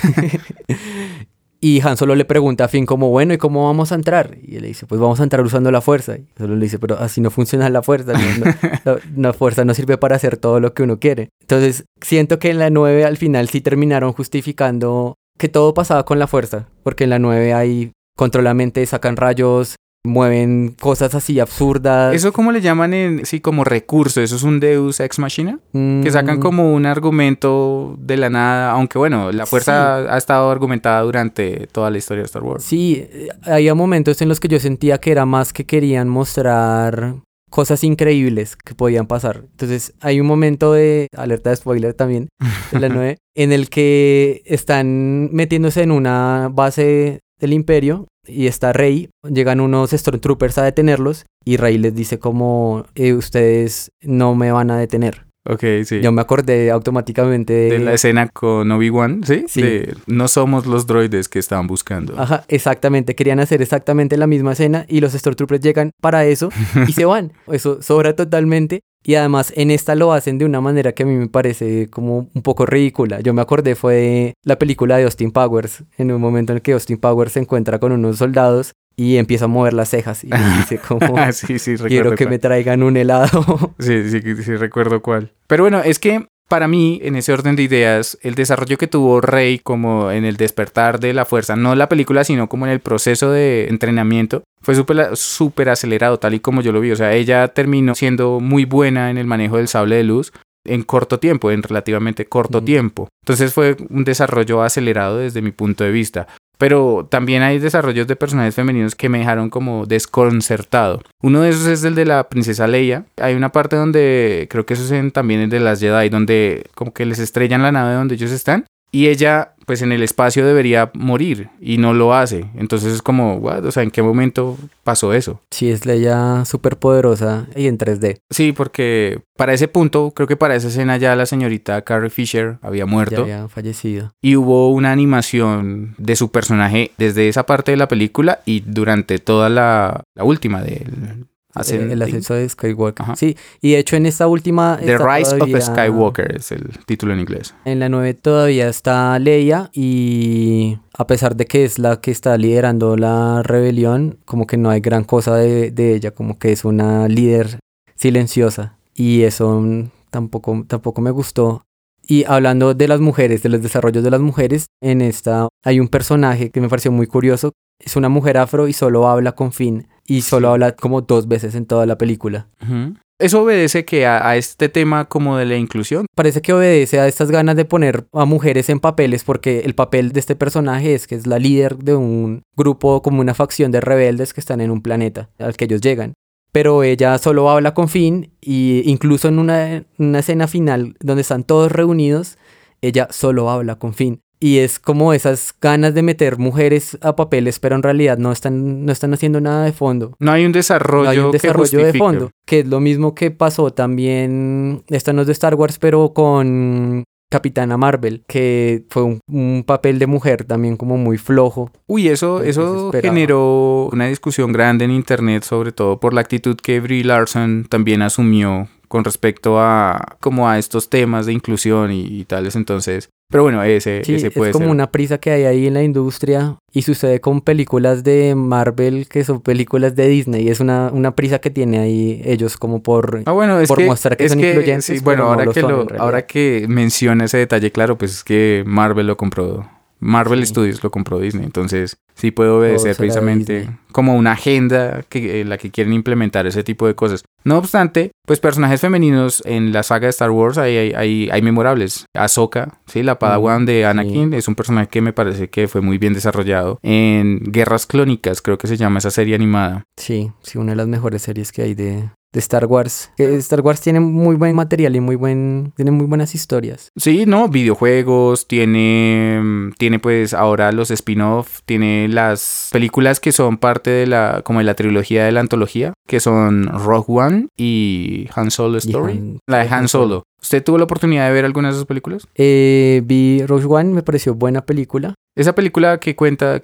Y 1.62 1.82
Han 1.82 1.98
Solo 1.98 2.14
le 2.14 2.24
pregunta 2.24 2.64
a 2.64 2.68
Finn 2.68 2.86
como, 2.86 3.10
bueno, 3.10 3.34
¿y 3.34 3.36
cómo 3.36 3.66
vamos 3.66 3.92
a 3.92 3.94
entrar? 3.94 4.38
Y 4.42 4.56
él 4.56 4.62
le 4.62 4.68
dice, 4.68 4.86
pues 4.86 4.98
vamos 4.98 5.20
a 5.20 5.24
entrar 5.24 5.44
usando 5.44 5.70
la 5.70 5.82
fuerza. 5.82 6.16
Y 6.16 6.24
Solo 6.38 6.56
le 6.56 6.62
dice, 6.64 6.78
pero 6.78 6.98
así 6.98 7.20
no 7.20 7.30
funciona 7.30 7.68
la 7.68 7.82
fuerza. 7.82 8.14
no- 8.14 8.44
no- 8.46 8.54
la, 8.86 8.98
la 9.14 9.32
fuerza 9.34 9.62
no 9.66 9.74
sirve 9.74 9.98
para 9.98 10.16
hacer 10.16 10.38
todo 10.38 10.58
lo 10.58 10.72
que 10.72 10.82
uno 10.84 10.98
quiere. 10.98 11.28
Entonces, 11.42 11.84
siento 12.00 12.38
que 12.38 12.48
en 12.48 12.60
la 12.60 12.70
9 12.70 13.04
al 13.04 13.18
final 13.18 13.50
sí 13.50 13.60
terminaron 13.60 14.14
justificando 14.14 15.16
que 15.40 15.48
todo 15.48 15.74
pasaba 15.74 16.04
con 16.04 16.20
la 16.20 16.28
fuerza. 16.28 16.68
Porque 16.84 17.04
en 17.04 17.10
la 17.10 17.18
9 17.18 17.54
hay 17.54 17.92
control 18.16 18.44
la 18.44 18.54
mente, 18.54 18.84
sacan 18.86 19.16
rayos, 19.16 19.74
mueven 20.04 20.76
cosas 20.78 21.14
así 21.14 21.40
absurdas. 21.40 22.14
¿Eso 22.14 22.32
cómo 22.32 22.52
le 22.52 22.60
llaman 22.60 22.94
en, 22.94 23.26
sí, 23.26 23.40
como 23.40 23.64
recurso? 23.64 24.20
¿Eso 24.20 24.36
es 24.36 24.42
un 24.42 24.60
Deus 24.60 25.00
Ex 25.00 25.18
Machina? 25.18 25.58
Que 25.72 26.10
sacan 26.10 26.38
Mm, 26.38 26.40
como 26.40 26.74
un 26.74 26.86
argumento 26.86 27.96
de 27.98 28.16
la 28.18 28.30
nada, 28.30 28.72
aunque 28.72 28.98
bueno, 28.98 29.32
la 29.32 29.46
fuerza 29.46 30.14
ha 30.14 30.18
estado 30.18 30.50
argumentada 30.50 31.00
durante 31.02 31.66
toda 31.68 31.90
la 31.90 31.98
historia 31.98 32.22
de 32.22 32.26
Star 32.26 32.42
Wars. 32.42 32.62
Sí, 32.62 32.96
eh, 33.10 33.28
había 33.42 33.74
momentos 33.74 34.20
en 34.22 34.28
los 34.28 34.40
que 34.40 34.48
yo 34.48 34.60
sentía 34.60 34.98
que 34.98 35.12
era 35.12 35.26
más 35.26 35.52
que 35.52 35.64
querían 35.64 36.08
mostrar 36.08 37.16
cosas 37.50 37.84
increíbles 37.84 38.56
que 38.56 38.74
podían 38.74 39.06
pasar. 39.06 39.44
Entonces 39.50 39.92
hay 40.00 40.20
un 40.20 40.26
momento 40.26 40.72
de 40.72 41.08
alerta 41.16 41.50
de 41.50 41.56
spoiler 41.56 41.94
también 41.94 42.28
de 42.72 42.80
la 42.80 42.88
9 42.88 43.18
en 43.34 43.52
el 43.52 43.68
que 43.68 44.42
están 44.46 45.30
metiéndose 45.32 45.82
en 45.82 45.90
una 45.90 46.48
base 46.52 47.20
del 47.38 47.52
imperio 47.52 48.06
y 48.26 48.46
está 48.46 48.72
Rey, 48.72 49.10
llegan 49.28 49.60
unos 49.60 49.90
Stormtroopers 49.90 50.58
a 50.58 50.64
detenerlos 50.64 51.24
y 51.44 51.56
Rey 51.56 51.78
les 51.78 51.94
dice 51.94 52.18
como 52.18 52.84
eh, 52.94 53.14
ustedes 53.14 53.90
no 54.02 54.34
me 54.34 54.52
van 54.52 54.70
a 54.70 54.78
detener. 54.78 55.29
Ok, 55.48 55.64
sí. 55.84 56.00
Yo 56.00 56.12
me 56.12 56.20
acordé 56.20 56.70
automáticamente 56.70 57.52
de, 57.52 57.70
De 57.70 57.78
la 57.78 57.94
escena 57.94 58.28
con 58.28 58.70
Obi-Wan, 58.70 59.22
¿sí? 59.24 59.44
Sí. 59.48 59.62
De, 59.62 59.94
no 60.06 60.28
somos 60.28 60.66
los 60.66 60.86
droides 60.86 61.28
que 61.28 61.38
estaban 61.38 61.66
buscando. 61.66 62.20
Ajá, 62.20 62.44
exactamente. 62.48 63.14
Querían 63.14 63.40
hacer 63.40 63.62
exactamente 63.62 64.18
la 64.18 64.26
misma 64.26 64.52
escena 64.52 64.84
y 64.88 65.00
los 65.00 65.12
Stormtroopers 65.12 65.62
llegan 65.62 65.92
para 66.00 66.26
eso 66.26 66.50
y 66.86 66.92
se 66.92 67.04
van. 67.04 67.32
Eso 67.50 67.82
sobra 67.82 68.14
totalmente. 68.14 68.80
Y 69.02 69.14
además 69.14 69.52
en 69.56 69.70
esta 69.70 69.94
lo 69.94 70.12
hacen 70.12 70.36
de 70.36 70.44
una 70.44 70.60
manera 70.60 70.92
que 70.92 71.04
a 71.04 71.06
mí 71.06 71.14
me 71.14 71.28
parece 71.28 71.88
como 71.88 72.28
un 72.34 72.42
poco 72.42 72.66
ridícula. 72.66 73.20
Yo 73.20 73.32
me 73.32 73.40
acordé 73.40 73.74
fue 73.74 73.94
de 73.94 74.34
la 74.44 74.58
película 74.58 74.98
de 74.98 75.04
Austin 75.04 75.30
Powers, 75.30 75.84
en 75.96 76.12
un 76.12 76.20
momento 76.20 76.52
en 76.52 76.58
el 76.58 76.62
que 76.62 76.72
Austin 76.72 76.98
Powers 76.98 77.32
se 77.32 77.40
encuentra 77.40 77.78
con 77.78 77.92
unos 77.92 78.18
soldados 78.18 78.72
y 78.96 79.16
empieza 79.16 79.46
a 79.46 79.48
mover 79.48 79.72
las 79.72 79.88
cejas 79.90 80.24
y 80.24 80.28
dice 80.58 80.78
como 80.78 81.16
Ah, 81.18 81.32
sí, 81.32 81.58
sí, 81.58 81.72
recuerdo. 81.72 81.88
quiero 81.88 82.10
que 82.12 82.24
cuál. 82.24 82.30
me 82.30 82.38
traigan 82.38 82.82
un 82.82 82.96
helado. 82.96 83.74
Sí, 83.78 84.10
sí, 84.10 84.20
sí, 84.42 84.56
recuerdo 84.56 85.00
cuál. 85.02 85.32
Pero 85.46 85.64
bueno, 85.64 85.80
es 85.82 85.98
que 85.98 86.26
para 86.48 86.66
mí, 86.66 86.98
en 87.04 87.14
ese 87.14 87.32
orden 87.32 87.54
de 87.54 87.62
ideas, 87.62 88.18
el 88.22 88.34
desarrollo 88.34 88.76
que 88.76 88.88
tuvo 88.88 89.20
Rey 89.20 89.60
como 89.60 90.10
en 90.10 90.24
el 90.24 90.36
despertar 90.36 90.98
de 90.98 91.12
la 91.14 91.24
fuerza, 91.24 91.54
no 91.54 91.76
la 91.76 91.88
película, 91.88 92.24
sino 92.24 92.48
como 92.48 92.66
en 92.66 92.72
el 92.72 92.80
proceso 92.80 93.30
de 93.30 93.68
entrenamiento, 93.68 94.42
fue 94.60 94.74
súper 94.74 95.16
súper 95.16 95.68
acelerado, 95.68 96.18
tal 96.18 96.34
y 96.34 96.40
como 96.40 96.60
yo 96.60 96.72
lo 96.72 96.80
vi. 96.80 96.90
O 96.90 96.96
sea, 96.96 97.12
ella 97.14 97.46
terminó 97.48 97.94
siendo 97.94 98.40
muy 98.40 98.64
buena 98.64 99.10
en 99.12 99.16
el 99.18 99.26
manejo 99.28 99.58
del 99.58 99.68
sable 99.68 99.94
de 99.96 100.02
luz 100.04 100.32
en 100.66 100.82
corto 100.82 101.20
tiempo, 101.20 101.52
en 101.52 101.62
relativamente 101.62 102.26
corto 102.26 102.60
Mm. 102.60 102.64
tiempo. 102.64 103.08
Entonces 103.24 103.54
fue 103.54 103.76
un 103.88 104.02
desarrollo 104.04 104.62
acelerado 104.62 105.18
desde 105.18 105.42
mi 105.42 105.52
punto 105.52 105.84
de 105.84 105.92
vista. 105.92 106.26
Pero 106.60 107.08
también 107.10 107.42
hay 107.42 107.58
desarrollos 107.58 108.06
de 108.06 108.16
personajes 108.16 108.54
femeninos 108.54 108.94
que 108.94 109.08
me 109.08 109.20
dejaron 109.20 109.48
como 109.48 109.86
desconcertado. 109.86 111.00
Uno 111.22 111.40
de 111.40 111.48
esos 111.48 111.66
es 111.66 111.84
el 111.84 111.94
de 111.94 112.04
la 112.04 112.28
princesa 112.28 112.66
Leia. 112.66 113.06
Hay 113.16 113.34
una 113.34 113.50
parte 113.50 113.76
donde 113.76 114.46
creo 114.50 114.66
que 114.66 114.74
eso 114.74 114.94
es 114.94 115.12
también 115.14 115.40
el 115.40 115.48
de 115.48 115.58
las 115.58 115.80
Jedi, 115.80 116.10
donde 116.10 116.66
como 116.74 116.92
que 116.92 117.06
les 117.06 117.18
estrellan 117.18 117.62
la 117.62 117.72
nave 117.72 117.94
donde 117.94 118.16
ellos 118.16 118.30
están. 118.30 118.66
Y 118.92 119.06
ella, 119.06 119.54
pues 119.66 119.82
en 119.82 119.92
el 119.92 120.02
espacio 120.02 120.44
debería 120.44 120.90
morir 120.94 121.48
y 121.60 121.78
no 121.78 121.94
lo 121.94 122.12
hace. 122.14 122.46
Entonces 122.56 122.92
es 122.92 123.02
como, 123.02 123.36
what? 123.36 123.64
O 123.64 123.70
sea, 123.70 123.82
¿en 123.84 123.90
qué 123.92 124.02
momento 124.02 124.58
pasó 124.82 125.12
eso? 125.14 125.40
sí, 125.50 125.70
es 125.70 125.86
Leia 125.86 126.44
súper 126.44 126.76
poderosa 126.76 127.46
y 127.54 127.66
en 127.66 127.78
3D. 127.78 128.18
Sí, 128.30 128.52
porque 128.52 129.20
para 129.36 129.52
ese 129.54 129.68
punto, 129.68 130.10
creo 130.14 130.26
que 130.26 130.36
para 130.36 130.56
esa 130.56 130.68
escena 130.68 130.96
ya 130.96 131.14
la 131.14 131.24
señorita 131.26 131.82
Carrie 131.82 132.10
Fisher 132.10 132.58
había 132.62 132.80
Ya 132.84 132.86
muerto. 132.86 133.22
había 133.22 133.48
fallecido. 133.48 134.12
Y 134.20 134.36
hubo 134.36 134.70
una 134.70 134.90
animación 134.92 135.94
de 135.98 136.16
su 136.16 136.30
personaje 136.30 136.90
desde 136.98 137.28
esa 137.28 137.46
parte 137.46 137.70
de 137.70 137.76
la 137.76 137.88
película 137.88 138.40
y 138.44 138.60
durante 138.60 139.18
toda 139.18 139.48
la, 139.48 140.02
la 140.16 140.24
última 140.24 140.62
del 140.62 141.26
El, 141.54 141.60
Ascending. 141.60 141.90
el 141.90 142.02
ascenso 142.02 142.34
de 142.34 142.48
Skywalker. 142.48 143.02
Ajá. 143.04 143.16
Sí, 143.16 143.36
y 143.60 143.72
de 143.72 143.78
hecho 143.78 143.96
en 143.96 144.06
esta 144.06 144.26
última... 144.28 144.78
The 144.78 144.98
Rise 144.98 145.32
todavía- 145.36 145.56
of 145.58 145.62
Skywalker 145.64 146.36
es 146.36 146.52
el 146.52 146.68
título 146.86 147.12
en 147.12 147.20
inglés. 147.20 147.54
En 147.64 147.80
la 147.80 147.88
9 147.88 148.14
todavía 148.14 148.68
está 148.68 149.18
Leia 149.18 149.68
y 149.72 150.78
a 150.96 151.06
pesar 151.06 151.34
de 151.36 151.46
que 151.46 151.64
es 151.64 151.78
la 151.78 152.00
que 152.00 152.10
está 152.12 152.36
liderando 152.38 152.96
la 152.96 153.42
rebelión, 153.42 154.18
como 154.24 154.46
que 154.46 154.56
no 154.56 154.70
hay 154.70 154.80
gran 154.80 155.02
cosa 155.04 155.34
de, 155.36 155.70
de 155.72 155.94
ella, 155.94 156.12
como 156.12 156.38
que 156.38 156.52
es 156.52 156.64
una 156.64 157.08
líder 157.08 157.58
silenciosa 157.96 158.76
y 158.94 159.22
eso 159.22 159.62
tampoco, 160.10 160.64
tampoco 160.66 161.00
me 161.00 161.10
gustó. 161.10 161.64
Y 162.06 162.24
hablando 162.24 162.74
de 162.74 162.88
las 162.88 163.00
mujeres, 163.00 163.42
de 163.42 163.48
los 163.50 163.62
desarrollos 163.62 164.02
de 164.02 164.10
las 164.10 164.20
mujeres, 164.20 164.66
en 164.82 165.00
esta 165.00 165.48
hay 165.64 165.78
un 165.78 165.88
personaje 165.88 166.50
que 166.50 166.60
me 166.60 166.68
pareció 166.68 166.90
muy 166.90 167.06
curioso. 167.06 167.52
Es 167.78 167.96
una 167.96 168.08
mujer 168.08 168.36
afro 168.36 168.66
y 168.68 168.72
solo 168.72 169.08
habla 169.08 169.32
con 169.32 169.52
Finn. 169.52 169.86
Y 170.10 170.22
solo 170.22 170.48
Sí. 170.48 170.52
habla 170.52 170.72
como 170.76 171.00
dos 171.02 171.28
veces 171.28 171.54
en 171.54 171.66
toda 171.66 171.86
la 171.86 171.96
película. 171.96 172.48
Ujú. 172.62 172.94
Eso 173.18 173.42
obedece 173.42 173.84
que 173.84 174.06
a, 174.06 174.26
a 174.26 174.36
este 174.38 174.68
tema 174.70 175.04
como 175.04 175.36
de 175.36 175.44
la 175.44 175.56
inclusión. 175.56 176.06
Parece 176.16 176.40
que 176.40 176.54
obedece 176.54 176.98
a 177.00 177.06
estas 177.06 177.30
ganas 177.30 177.54
de 177.54 177.66
poner 177.66 178.06
a 178.14 178.24
mujeres 178.24 178.70
en 178.70 178.80
papeles 178.80 179.24
porque 179.24 179.60
el 179.60 179.74
papel 179.74 180.12
de 180.12 180.20
este 180.20 180.36
personaje 180.36 180.94
es 180.94 181.06
que 181.06 181.14
es 181.16 181.26
la 181.26 181.38
líder 181.38 181.76
de 181.76 181.94
un 181.94 182.42
grupo 182.56 183.02
como 183.02 183.20
una 183.20 183.34
facción 183.34 183.70
de 183.72 183.80
rebeldes 183.82 184.32
que 184.32 184.40
están 184.40 184.60
en 184.62 184.70
un 184.70 184.80
planeta 184.80 185.28
al 185.38 185.54
que 185.56 185.66
ellos 185.66 185.82
llegan. 185.82 186.14
Pero 186.50 186.82
ella 186.82 187.16
solo 187.18 187.50
habla 187.50 187.74
con 187.74 187.88
Finn 187.90 188.32
y 188.40 188.82
incluso 188.90 189.28
en 189.28 189.38
una, 189.38 189.84
una 189.98 190.18
escena 190.20 190.48
final 190.48 190.96
donde 191.00 191.20
están 191.20 191.44
todos 191.44 191.70
reunidos, 191.70 192.38
ella 192.80 193.06
solo 193.10 193.50
habla 193.50 193.76
con 193.76 193.92
Finn. 193.92 194.22
Y 194.42 194.58
es 194.58 194.78
como 194.78 195.12
esas 195.12 195.54
ganas 195.60 195.92
de 195.92 196.02
meter 196.02 196.38
mujeres 196.38 196.96
a 197.02 197.14
papeles, 197.14 197.60
pero 197.60 197.76
en 197.76 197.82
realidad 197.82 198.16
no 198.16 198.32
están, 198.32 198.86
no 198.86 198.90
están 198.90 199.12
haciendo 199.12 199.40
nada 199.40 199.66
de 199.66 199.72
fondo. 199.72 200.16
No 200.18 200.32
hay 200.32 200.46
un 200.46 200.52
desarrollo, 200.52 201.04
No 201.04 201.10
hay 201.10 201.18
un 201.18 201.30
que 201.30 201.38
desarrollo 201.38 201.84
de 201.84 201.92
fondo, 201.92 202.30
que 202.46 202.60
es 202.60 202.66
lo 202.66 202.80
mismo 202.80 203.14
que 203.14 203.30
pasó 203.30 203.70
también, 203.70 204.82
esta 204.88 205.12
no 205.12 205.20
es 205.20 205.26
de 205.26 205.34
Star 205.34 205.54
Wars, 205.56 205.78
pero 205.78 206.14
con 206.14 207.04
Capitana 207.30 207.76
Marvel, 207.76 208.24
que 208.26 208.84
fue 208.88 209.02
un, 209.02 209.20
un 209.28 209.62
papel 209.64 209.98
de 209.98 210.06
mujer 210.06 210.44
también 210.44 210.76
como 210.76 210.96
muy 210.96 211.18
flojo. 211.18 211.70
Uy, 211.86 212.08
eso, 212.08 212.42
eso 212.42 212.90
generó 212.92 213.90
una 213.92 214.06
discusión 214.06 214.52
grande 214.52 214.86
en 214.86 214.90
internet, 214.90 215.44
sobre 215.44 215.70
todo 215.70 216.00
por 216.00 216.14
la 216.14 216.22
actitud 216.22 216.56
que 216.56 216.80
Brie 216.80 217.04
Larson 217.04 217.66
también 217.68 218.02
asumió 218.02 218.68
con 218.90 219.04
respecto 219.04 219.60
a 219.60 220.16
como 220.20 220.48
a 220.48 220.58
estos 220.58 220.90
temas 220.90 221.24
de 221.26 221.32
inclusión 221.32 221.92
y, 221.92 222.00
y 222.02 222.24
tales. 222.24 222.56
Entonces, 222.56 223.08
pero 223.30 223.44
bueno, 223.44 223.62
ese, 223.62 224.02
Sí, 224.04 224.16
ese 224.16 224.26
es 224.26 224.32
puede 224.34 224.50
como 224.50 224.64
ser. 224.64 224.72
una 224.72 224.90
prisa 224.90 225.18
que 225.18 225.30
hay 225.30 225.44
ahí 225.44 225.68
en 225.68 225.74
la 225.74 225.84
industria 225.84 226.56
y 226.72 226.82
sucede 226.82 227.20
con 227.20 227.40
películas 227.40 228.02
de 228.02 228.34
Marvel 228.34 229.06
que 229.08 229.22
son 229.22 229.40
películas 229.42 229.94
de 229.94 230.08
Disney. 230.08 230.48
Es 230.48 230.58
una, 230.58 230.90
una 230.92 231.14
prisa 231.14 231.38
que 231.38 231.50
tiene 231.50 231.78
ahí 231.78 232.20
ellos 232.24 232.56
como 232.56 232.82
por... 232.82 233.22
Ah, 233.26 233.30
bueno, 233.32 233.60
es 233.60 233.68
por 233.68 233.78
que, 233.78 233.86
mostrar 233.86 234.16
que 234.16 234.24
es 234.24 234.32
son 234.32 234.40
incluyentes, 234.40 234.84
sí, 234.86 234.98
bueno, 235.04 235.22
no 235.22 235.28
ahora, 235.30 235.52
que 235.52 235.62
lo- 235.62 235.86
ahora 235.98 236.26
que 236.26 236.66
menciona 236.68 237.26
ese 237.26 237.38
detalle, 237.38 237.70
claro, 237.70 237.96
pues 237.96 238.10
es 238.12 238.24
que 238.24 238.64
Marvel 238.66 239.06
lo 239.06 239.16
compró. 239.16 239.70
Marvel 240.00 240.40
Sí. 240.40 240.46
Studios 240.46 240.82
lo 240.82 240.90
compró 240.90 241.18
Disney, 241.18 241.44
entonces 241.44 241.98
sí 242.14 242.30
puede 242.30 242.50
obedecer 242.50 242.94
será 242.94 242.96
precisamente 242.96 243.68
como 243.92 244.16
una 244.16 244.32
agenda 244.32 245.02
que, 245.08 245.40
en 245.40 245.48
la 245.48 245.58
que 245.58 245.70
quieren 245.70 245.92
implementar 245.92 246.46
ese 246.46 246.62
tipo 246.64 246.86
de 246.86 246.94
cosas. 246.94 247.24
No 247.44 247.58
obstante, 247.58 248.10
pues 248.26 248.40
personajes 248.40 248.80
femeninos 248.80 249.42
en 249.46 249.72
la 249.72 249.82
saga 249.82 250.06
de 250.06 250.10
Star 250.10 250.30
Wars 250.30 250.58
hay, 250.58 250.76
hay, 250.76 250.92
hay, 250.92 251.28
hay 251.30 251.42
memorables. 251.42 252.06
Ahsoka, 252.14 252.78
sí, 252.86 253.02
la 253.02 253.18
Padawan 253.18 253.66
de 253.66 253.80
sí. 253.80 253.82
Anakin, 253.84 254.34
es 254.34 254.48
un 254.48 254.54
personaje 254.54 254.88
que 254.88 255.00
me 255.00 255.12
parece 255.12 255.48
que 255.48 255.68
fue 255.68 255.80
muy 255.80 255.98
bien 255.98 256.12
desarrollado. 256.14 256.78
En 256.82 257.40
Guerras 257.40 257.86
Clónicas, 257.86 258.42
creo 258.42 258.58
que 258.58 258.66
se 258.66 258.76
llama 258.76 258.98
esa 258.98 259.10
serie 259.10 259.34
animada. 259.34 259.84
Sí, 259.96 260.32
sí, 260.42 260.58
una 260.58 260.72
de 260.72 260.76
las 260.76 260.88
mejores 260.88 261.22
series 261.22 261.52
que 261.52 261.62
hay 261.62 261.74
de, 261.74 262.10
de 262.32 262.38
Star 262.40 262.66
Wars. 262.66 263.10
Star 263.18 263.60
Wars 263.60 263.80
tiene 263.80 264.00
muy 264.00 264.36
buen 264.36 264.54
material 264.54 264.94
y 264.94 265.00
muy 265.00 265.16
buen, 265.16 265.72
tiene 265.76 265.90
muy 265.90 266.06
buenas 266.06 266.34
historias. 266.34 266.88
Sí, 266.96 267.24
no, 267.26 267.48
videojuegos, 267.48 268.46
tiene, 268.46 269.70
tiene 269.78 269.98
pues 269.98 270.34
ahora 270.34 270.72
los 270.72 270.90
spin-off, 270.90 271.60
tiene 271.66 272.08
las 272.08 272.68
películas 272.72 273.20
que 273.20 273.32
son 273.32 273.58
parte 273.58 273.90
de 273.90 274.06
la, 274.06 274.42
como 274.44 274.60
de 274.60 274.64
la 274.64 274.74
trilogía 274.74 275.24
de 275.24 275.32
la 275.32 275.40
antología, 275.40 275.92
que 276.06 276.20
son 276.20 276.66
Rogue 276.68 277.06
One 277.08 277.46
y 277.56 278.28
Han 278.34 278.50
Solo 278.50 278.78
Story. 278.78 279.12
Han- 279.12 279.38
la 279.48 279.64
de 279.64 279.68
Han 279.68 279.88
Solo. 279.88 280.24
¿Usted 280.42 280.64
tuvo 280.64 280.78
la 280.78 280.84
oportunidad 280.84 281.26
de 281.28 281.34
ver 281.34 281.44
alguna 281.44 281.68
de 281.68 281.74
esas 281.74 281.86
películas? 281.86 282.26
Eh, 282.34 283.02
vi 283.04 283.44
Rogue 283.44 283.66
One, 283.66 283.92
me 283.92 284.02
pareció 284.02 284.34
buena 284.34 284.64
película. 284.64 285.14
Esa 285.36 285.54
película 285.54 285.98
que 286.00 286.16
cuenta, 286.16 286.60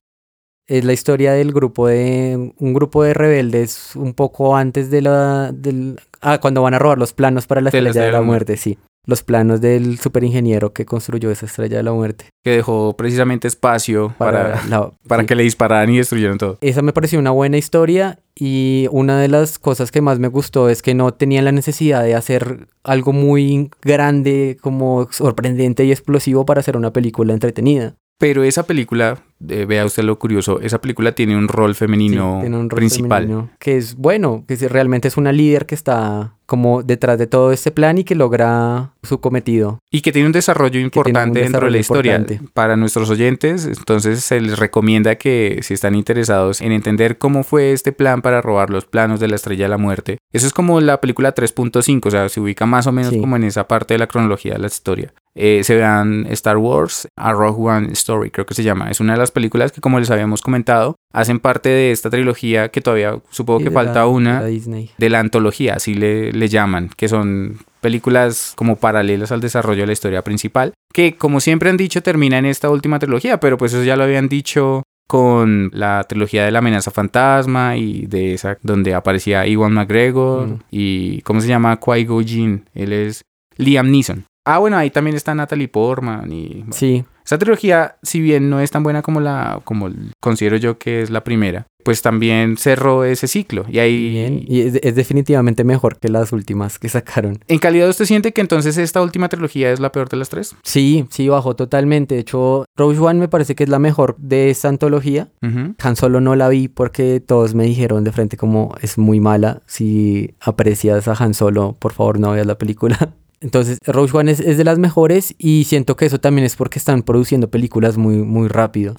Es 0.68 0.84
la 0.84 0.92
historia 0.92 1.32
del 1.32 1.52
grupo 1.52 1.86
de 1.86 2.52
un 2.58 2.74
grupo 2.74 3.02
de 3.04 3.14
rebeldes 3.14 3.94
un 3.94 4.14
poco 4.14 4.56
antes 4.56 4.90
de 4.90 5.00
la 5.02 5.52
del 5.52 6.00
ah 6.20 6.38
cuando 6.38 6.62
van 6.62 6.74
a 6.74 6.78
robar 6.78 6.98
los 6.98 7.12
planos 7.12 7.46
para 7.46 7.60
la 7.60 7.68
estrella 7.68 8.02
de 8.02 8.12
la 8.12 8.22
muerte, 8.22 8.56
sí. 8.56 8.76
Los 9.08 9.22
planos 9.22 9.60
del 9.60 10.00
superingeniero 10.00 10.72
que 10.72 10.84
construyó 10.84 11.30
esa 11.30 11.46
estrella 11.46 11.76
de 11.76 11.84
la 11.84 11.92
muerte 11.92 12.24
que 12.42 12.50
dejó 12.50 12.96
precisamente 12.96 13.46
espacio 13.46 14.12
para, 14.18 14.54
para, 14.54 14.66
la- 14.66 14.90
para 15.06 15.22
sí. 15.22 15.26
que 15.28 15.34
le 15.36 15.44
dispararan 15.44 15.90
y 15.90 15.98
destruyeran 15.98 16.38
todo. 16.38 16.58
Esa 16.60 16.82
me 16.82 16.92
pareció 16.92 17.20
una 17.20 17.30
buena 17.30 17.56
historia 17.58 18.18
y 18.34 18.88
una 18.90 19.20
de 19.20 19.28
las 19.28 19.60
cosas 19.60 19.92
que 19.92 20.00
más 20.00 20.18
me 20.18 20.26
gustó 20.26 20.68
es 20.68 20.82
que 20.82 20.94
no 20.94 21.14
tenían 21.14 21.44
la 21.44 21.52
necesidad 21.52 22.02
de 22.02 22.16
hacer 22.16 22.66
algo 22.82 23.12
muy 23.12 23.70
grande, 23.82 24.56
como 24.60 25.06
sorprendente 25.12 25.84
y 25.84 25.92
explosivo 25.92 26.44
para 26.44 26.58
hacer 26.58 26.76
una 26.76 26.92
película 26.92 27.32
entretenida. 27.32 27.94
Pero 28.18 28.44
esa 28.44 28.62
película, 28.62 29.18
eh, 29.46 29.66
vea 29.66 29.84
usted 29.84 30.02
lo 30.02 30.18
curioso, 30.18 30.60
esa 30.60 30.80
película 30.80 31.12
tiene 31.12 31.36
un 31.36 31.48
rol 31.48 31.74
femenino 31.74 32.36
Sí, 32.36 32.40
tiene 32.44 32.56
un 32.56 32.70
rol 32.70 32.76
principal. 32.78 33.24
femenino 33.24 33.50
que 33.58 33.76
es 33.76 33.94
bueno, 33.96 34.44
que 34.48 34.56
realmente 34.68 35.08
es 35.08 35.16
una 35.18 35.32
líder 35.32 35.66
que 35.66 35.74
está 35.74 36.32
como 36.46 36.82
detrás 36.82 37.18
de 37.18 37.26
todo 37.26 37.52
este 37.52 37.72
plan 37.72 37.98
y 37.98 38.04
que 38.04 38.14
logra 38.14 38.92
su 39.02 39.20
cometido. 39.20 39.80
Y 39.90 40.00
que 40.00 40.12
tiene 40.12 40.26
un 40.26 40.32
desarrollo 40.32 40.78
un 40.78 40.84
importante 40.84 41.40
dentro 41.40 41.66
de 41.66 41.72
la 41.72 41.78
historia. 41.78 42.16
importante. 42.16 42.50
Para 42.54 42.76
nuestros 42.76 43.10
oyentes, 43.10 43.66
entonces 43.66 44.20
se 44.24 44.40
les 44.40 44.58
recomienda 44.58 45.16
que 45.16 45.58
si 45.62 45.74
están 45.74 45.94
interesados 45.96 46.60
en 46.62 46.72
entender 46.72 47.18
cómo 47.18 47.42
fue 47.42 47.72
este 47.72 47.92
plan 47.92 48.22
para 48.22 48.40
robar 48.40 48.70
los 48.70 48.86
planos 48.86 49.20
de 49.20 49.28
la 49.28 49.36
Estrella 49.36 49.64
de 49.64 49.70
la 49.70 49.78
Muerte, 49.78 50.18
eso 50.32 50.46
es 50.46 50.52
como 50.52 50.80
la 50.80 51.00
película 51.00 51.34
3.5, 51.34 52.06
o 52.06 52.10
sea, 52.10 52.28
se 52.28 52.40
ubica 52.40 52.64
más 52.64 52.86
o 52.86 52.92
menos 52.92 53.12
Sí. 53.12 53.20
como 53.20 53.36
en 53.36 53.44
esa 53.44 53.66
parte 53.68 53.94
de 53.94 53.98
la 53.98 54.06
cronología 54.06 54.54
de 54.54 54.60
la 54.60 54.66
historia. 54.68 55.12
Eh, 55.38 55.62
se 55.64 55.74
vean 55.76 56.26
Star 56.30 56.56
Wars, 56.56 57.06
A 57.14 57.32
Rogue 57.32 57.70
One 57.70 57.92
Story, 57.92 58.30
creo 58.30 58.46
que 58.46 58.54
se 58.54 58.62
llama. 58.62 58.90
Es 58.90 59.00
una 59.00 59.12
de 59.12 59.18
las 59.18 59.30
películas 59.30 59.70
que, 59.70 59.82
como 59.82 60.00
les 60.00 60.10
habíamos 60.10 60.40
comentado, 60.40 60.96
hacen 61.12 61.40
parte 61.40 61.68
de 61.68 61.90
esta 61.90 62.08
trilogía 62.08 62.70
que 62.70 62.80
todavía 62.80 63.18
supongo 63.30 63.60
que 63.60 63.70
falta 63.70 63.92
la- 64.00 64.00
de 64.02 64.06
una 64.08 64.40
la 64.40 64.46
Disney. 64.46 64.90
de 64.96 65.10
la 65.10 65.20
antología, 65.20 65.74
así 65.74 65.92
le, 65.94 66.32
le 66.32 66.48
llaman, 66.48 66.88
que 66.96 67.08
son 67.08 67.58
películas 67.82 68.54
como 68.56 68.76
paralelas 68.76 69.30
al 69.30 69.40
desarrollo 69.40 69.82
de 69.82 69.86
la 69.88 69.92
historia 69.92 70.22
principal, 70.22 70.72
que 70.92 71.16
como 71.16 71.40
siempre 71.40 71.68
han 71.70 71.76
dicho 71.76 72.02
termina 72.02 72.38
en 72.38 72.46
esta 72.46 72.70
última 72.70 72.98
trilogía, 72.98 73.38
pero 73.38 73.58
pues 73.58 73.72
eso 73.74 73.84
ya 73.84 73.96
lo 73.96 74.04
habían 74.04 74.28
dicho 74.28 74.82
con 75.06 75.70
la 75.72 76.02
trilogía 76.08 76.44
de 76.44 76.50
la 76.50 76.58
amenaza 76.60 76.90
fantasma 76.90 77.76
y 77.76 78.06
de 78.06 78.34
esa 78.34 78.58
donde 78.62 78.94
aparecía 78.94 79.46
Iwan 79.46 79.72
McGregor 79.72 80.46
Mm. 80.48 80.58
y 80.70 81.20
¿cómo 81.22 81.40
se 81.40 81.48
llama? 81.48 81.78
Qui-Go 81.78 82.22
Jinn, 82.22 82.64
él 82.74 82.92
es 82.92 83.22
Liam 83.56 83.90
Neeson. 83.90 84.24
Ah, 84.46 84.58
bueno, 84.58 84.76
ahí 84.76 84.90
también 84.90 85.16
está 85.16 85.34
Natalie 85.34 85.66
Portman 85.68 86.30
y 86.32 86.48
bueno, 86.58 86.72
Sí, 86.72 87.04
esa 87.24 87.36
trilogía, 87.36 87.96
si 88.04 88.20
bien 88.20 88.48
no 88.48 88.60
es 88.60 88.70
tan 88.70 88.84
buena 88.84 89.02
como 89.02 89.20
la, 89.20 89.60
como 89.64 89.90
considero 90.20 90.56
yo 90.56 90.78
que 90.78 91.02
es 91.02 91.10
la 91.10 91.24
primera, 91.24 91.66
pues 91.82 92.00
también 92.00 92.56
cerró 92.56 93.02
ese 93.04 93.26
ciclo. 93.26 93.64
Y 93.68 93.80
ahí, 93.80 94.10
bien. 94.10 94.44
Y 94.46 94.60
es, 94.60 94.74
es 94.82 94.94
definitivamente 94.94 95.64
mejor 95.64 95.98
que 95.98 96.08
las 96.08 96.32
últimas 96.32 96.78
que 96.78 96.88
sacaron. 96.88 97.40
en 97.48 97.58
calidad, 97.58 97.88
¿usted 97.88 98.04
siente 98.04 98.32
que 98.32 98.40
entonces 98.40 98.78
esta 98.78 99.02
última 99.02 99.28
trilogía 99.28 99.72
es 99.72 99.80
la 99.80 99.90
peor 99.90 100.08
de 100.08 100.16
las 100.16 100.28
tres? 100.28 100.54
Sí, 100.62 101.06
sí, 101.10 101.28
bajó 101.28 101.56
totalmente. 101.56 102.14
De 102.14 102.20
hecho, 102.20 102.64
Rogue 102.76 103.00
One 103.00 103.18
me 103.18 103.28
parece 103.28 103.56
que 103.56 103.64
es 103.64 103.70
la 103.70 103.80
mejor 103.80 104.14
de 104.18 104.50
esta 104.50 104.68
antología. 104.68 105.28
Han 105.42 105.96
Solo 105.96 106.20
no 106.20 106.36
la 106.36 106.48
vi 106.48 106.68
porque 106.68 107.18
todos 107.20 107.54
me 107.54 107.64
dijeron 107.64 108.04
de 108.04 108.12
frente 108.12 108.36
como 108.36 108.74
es 108.80 108.98
muy 108.98 109.18
mala. 109.18 109.62
Si 109.66 110.34
aprecias 110.40 111.08
a 111.08 111.14
Han 111.18 111.34
Solo, 111.34 111.74
por 111.78 111.92
favor 111.92 112.20
no 112.20 112.30
veas 112.30 112.46
la 112.46 112.58
película. 112.58 113.14
Entonces, 113.40 113.78
Rogue 113.86 114.10
One 114.12 114.30
es, 114.30 114.40
es 114.40 114.56
de 114.56 114.64
las 114.64 114.78
mejores 114.78 115.34
y 115.38 115.64
siento 115.64 115.96
que 115.96 116.06
eso 116.06 116.18
también 116.18 116.46
es 116.46 116.56
porque 116.56 116.78
están 116.78 117.02
produciendo 117.02 117.50
películas 117.50 117.96
muy, 117.96 118.16
muy 118.16 118.48
rápido. 118.48 118.94